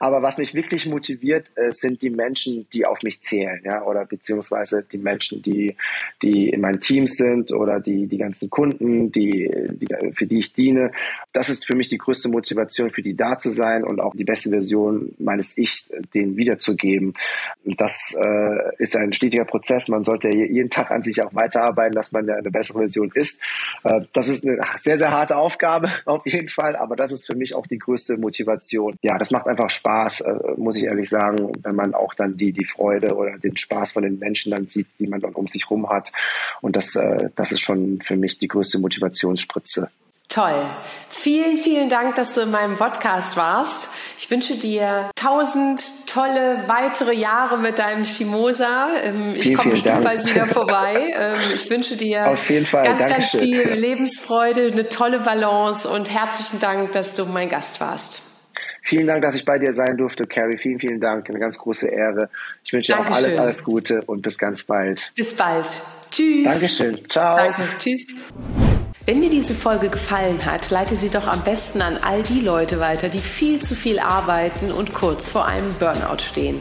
Aber 0.01 0.21
was 0.23 0.37
mich 0.37 0.53
wirklich 0.53 0.85
motiviert, 0.87 1.51
äh, 1.55 1.73
sind 1.73 2.03
die 2.03 2.11
Menschen, 2.11 2.69
die 2.75 2.85
auf 2.85 3.03
mich 3.03 3.23
zählen, 3.23 3.63
ja, 3.65 3.83
oder 3.83 4.05
beziehungsweise 4.05 4.83
die 4.83 4.99
Menschen, 4.99 5.41
die, 5.41 5.77
die 6.23 6.51
in 6.51 6.61
meinem 6.61 6.81
Team 6.81 7.07
sind 7.07 7.53
oder 7.53 7.81
die, 7.81 8.07
die 8.07 8.19
ganzen 8.19 8.51
Kunden, 8.51 9.13
die, 9.13 9.51
die, 9.73 10.13
für 10.13 10.27
die 10.27 10.41
ich 10.41 10.53
diene. 10.53 10.93
Das 11.33 11.49
ist 11.49 11.67
für 11.67 11.75
mich 11.75 11.89
die 11.89 11.99
größte 11.99 12.29
Motivation, 12.29 12.91
für 12.91 13.03
die 13.03 13.17
da 13.17 13.39
zu 13.39 13.49
sein 13.49 13.83
und 13.83 14.01
auch 14.01 14.15
die 14.15 14.25
beste 14.25 14.51
Version 14.51 15.15
meines 15.19 15.57
Ich, 15.57 15.87
denen 16.13 16.37
wiederzugeben. 16.37 17.15
Das 17.65 18.15
äh, 18.19 18.75
ist 18.79 18.97
ein 18.97 19.13
stetiger 19.13 19.45
Prozess. 19.45 19.89
Man 19.89 20.05
sollte 20.05 20.29
jeden 20.29 20.71
Tag 20.77 20.91
an 20.91 21.03
sich 21.03 21.23
auch 21.23 21.35
weiterarbeiten, 21.35 21.95
dass 21.95 22.13
man 22.13 22.27
ja 22.27 22.37
eine 22.37 22.51
bessere 22.51 22.79
Version 22.79 23.11
ist. 23.15 23.41
Äh, 23.85 24.03
das 24.13 24.29
ist 24.29 24.47
eine 24.47 24.61
sehr, 24.79 24.99
sehr 24.99 25.11
harte 25.11 25.37
Aufgabe 25.37 25.91
auf 26.05 26.27
jeden 26.27 26.49
Fall, 26.49 26.77
aber 26.77 26.97
das 26.97 27.13
ist 27.13 27.27
für 27.27 27.37
mich 27.37 27.55
auch 27.55 27.67
die 27.67 27.79
größte 27.79 28.17
Motivation. 28.17 28.97
Ja, 29.03 29.19
das 29.19 29.31
macht 29.31 29.47
einfach 29.47 29.71
Spaß, 29.71 30.21
äh, 30.21 30.35
muss 30.57 30.77
ich 30.77 30.85
ehrlich 30.85 31.09
sagen, 31.09 31.53
wenn 31.63 31.75
man 31.75 31.95
auch 31.95 32.15
dann 32.15 32.37
die, 32.37 32.53
die 32.53 32.65
Freude 32.65 33.15
oder 33.15 33.39
den 33.39 33.57
Spaß 33.57 33.93
von 33.93 34.03
den 34.03 34.19
Menschen 34.19 34.53
dann 34.53 34.69
sieht, 34.69 34.87
die 34.99 35.07
man 35.07 35.21
dann 35.21 35.35
um 35.35 35.47
sich 35.47 35.71
rum 35.71 35.89
hat. 35.89 36.13
Und 36.61 36.77
das, 36.77 36.97
äh, 36.97 37.31
das 37.37 37.53
ist 37.53 37.61
schon 37.61 38.01
für 38.01 38.17
mich 38.17 38.39
die 38.39 38.49
größte 38.49 38.79
Motivationsspritze. 38.79 39.91
Toll. 40.29 40.67
Vielen, 41.09 41.57
vielen 41.57 41.89
Dank, 41.89 42.17
dass 42.17 42.35
du 42.35 42.41
in 42.43 42.51
meinem 42.51 42.77
Podcast 42.77 43.37
warst. 43.37 43.91
Ich 44.19 44.31
wünsche 44.31 44.57
dir 44.57 45.11
tausend 45.15 46.09
tolle 46.09 46.65
weitere 46.67 47.15
Jahre 47.15 47.59
mit 47.59 47.79
deinem 47.79 48.05
Chimosa. 48.05 48.89
Ähm, 49.03 49.35
ich 49.37 49.55
komme 49.55 49.71
bestimmt 49.71 50.03
bald 50.03 50.25
wieder 50.25 50.47
vorbei. 50.47 51.15
Ähm, 51.17 51.41
ich 51.55 51.71
wünsche 51.71 51.97
dir 51.97 52.21
ganz, 52.21 52.49
Dankeschön. 52.49 53.09
ganz 53.09 53.31
viel 53.31 53.63
Lebensfreude, 53.73 54.71
eine 54.73 54.89
tolle 54.89 55.21
Balance 55.21 55.89
und 55.89 56.13
herzlichen 56.13 56.61
Dank, 56.61 56.93
dass 56.93 57.15
du 57.15 57.25
mein 57.27 57.49
Gast 57.49 57.81
warst. 57.81 58.23
Vielen 58.83 59.07
Dank, 59.09 59.23
dass 59.23 59.35
ich 59.35 59.45
bei 59.45 59.59
dir 59.59 59.75
sein 59.75 59.97
durfte, 59.97 60.25
Carrie. 60.25 60.59
Vielen, 60.59 60.79
vielen 60.79 61.01
Dank. 61.01 61.29
Eine 61.29 61.41
ganz 61.41 61.59
große 61.59 61.89
Ehre. 61.89 62.31
Ich 62.63 62.73
wünsche 62.73 62.93
dir 62.93 63.01
auch 63.01 63.11
alles, 63.11 63.37
alles 63.37 63.65
Gute 63.65 64.03
und 64.03 64.23
bis 64.23 64.39
ganz 64.39 64.65
bald. 64.65 65.11
Bis 65.17 65.37
bald. 65.37 65.67
Tschüss. 66.11 66.45
Dankeschön. 66.45 66.99
Ciao. 67.11 67.37
Danke. 67.37 67.69
Tschüss. 67.79 68.07
Wenn 69.07 69.21
dir 69.21 69.31
diese 69.31 69.55
Folge 69.55 69.89
gefallen 69.89 70.45
hat, 70.45 70.69
leite 70.71 70.97
sie 70.97 71.11
doch 71.11 71.29
am 71.29 71.45
besten 71.45 71.81
an 71.81 71.97
all 71.99 72.25
die 72.25 72.41
Leute 72.41 72.81
weiter, 72.81 73.09
die 73.09 73.21
viel 73.21 73.61
zu 73.63 73.77
viel 73.77 74.01
arbeiten 74.01 74.73
und 74.73 74.95
kurz 74.95 75.29
vor 75.29 75.47
einem 75.47 75.73
Burnout 75.75 76.19
stehen. 76.19 76.61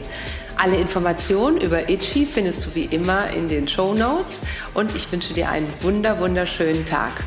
Alle 0.56 0.76
Informationen 0.76 1.60
über 1.60 1.90
Itchy 1.90 2.24
findest 2.24 2.64
du 2.64 2.74
wie 2.76 2.84
immer 2.84 3.32
in 3.32 3.48
den 3.48 3.66
Show 3.66 3.94
Notes 3.94 4.42
und 4.74 4.94
ich 4.94 5.10
wünsche 5.10 5.34
dir 5.34 5.50
einen 5.50 5.66
wunder 5.80 6.20
wunderschönen 6.20 6.86
Tag. 6.86 7.24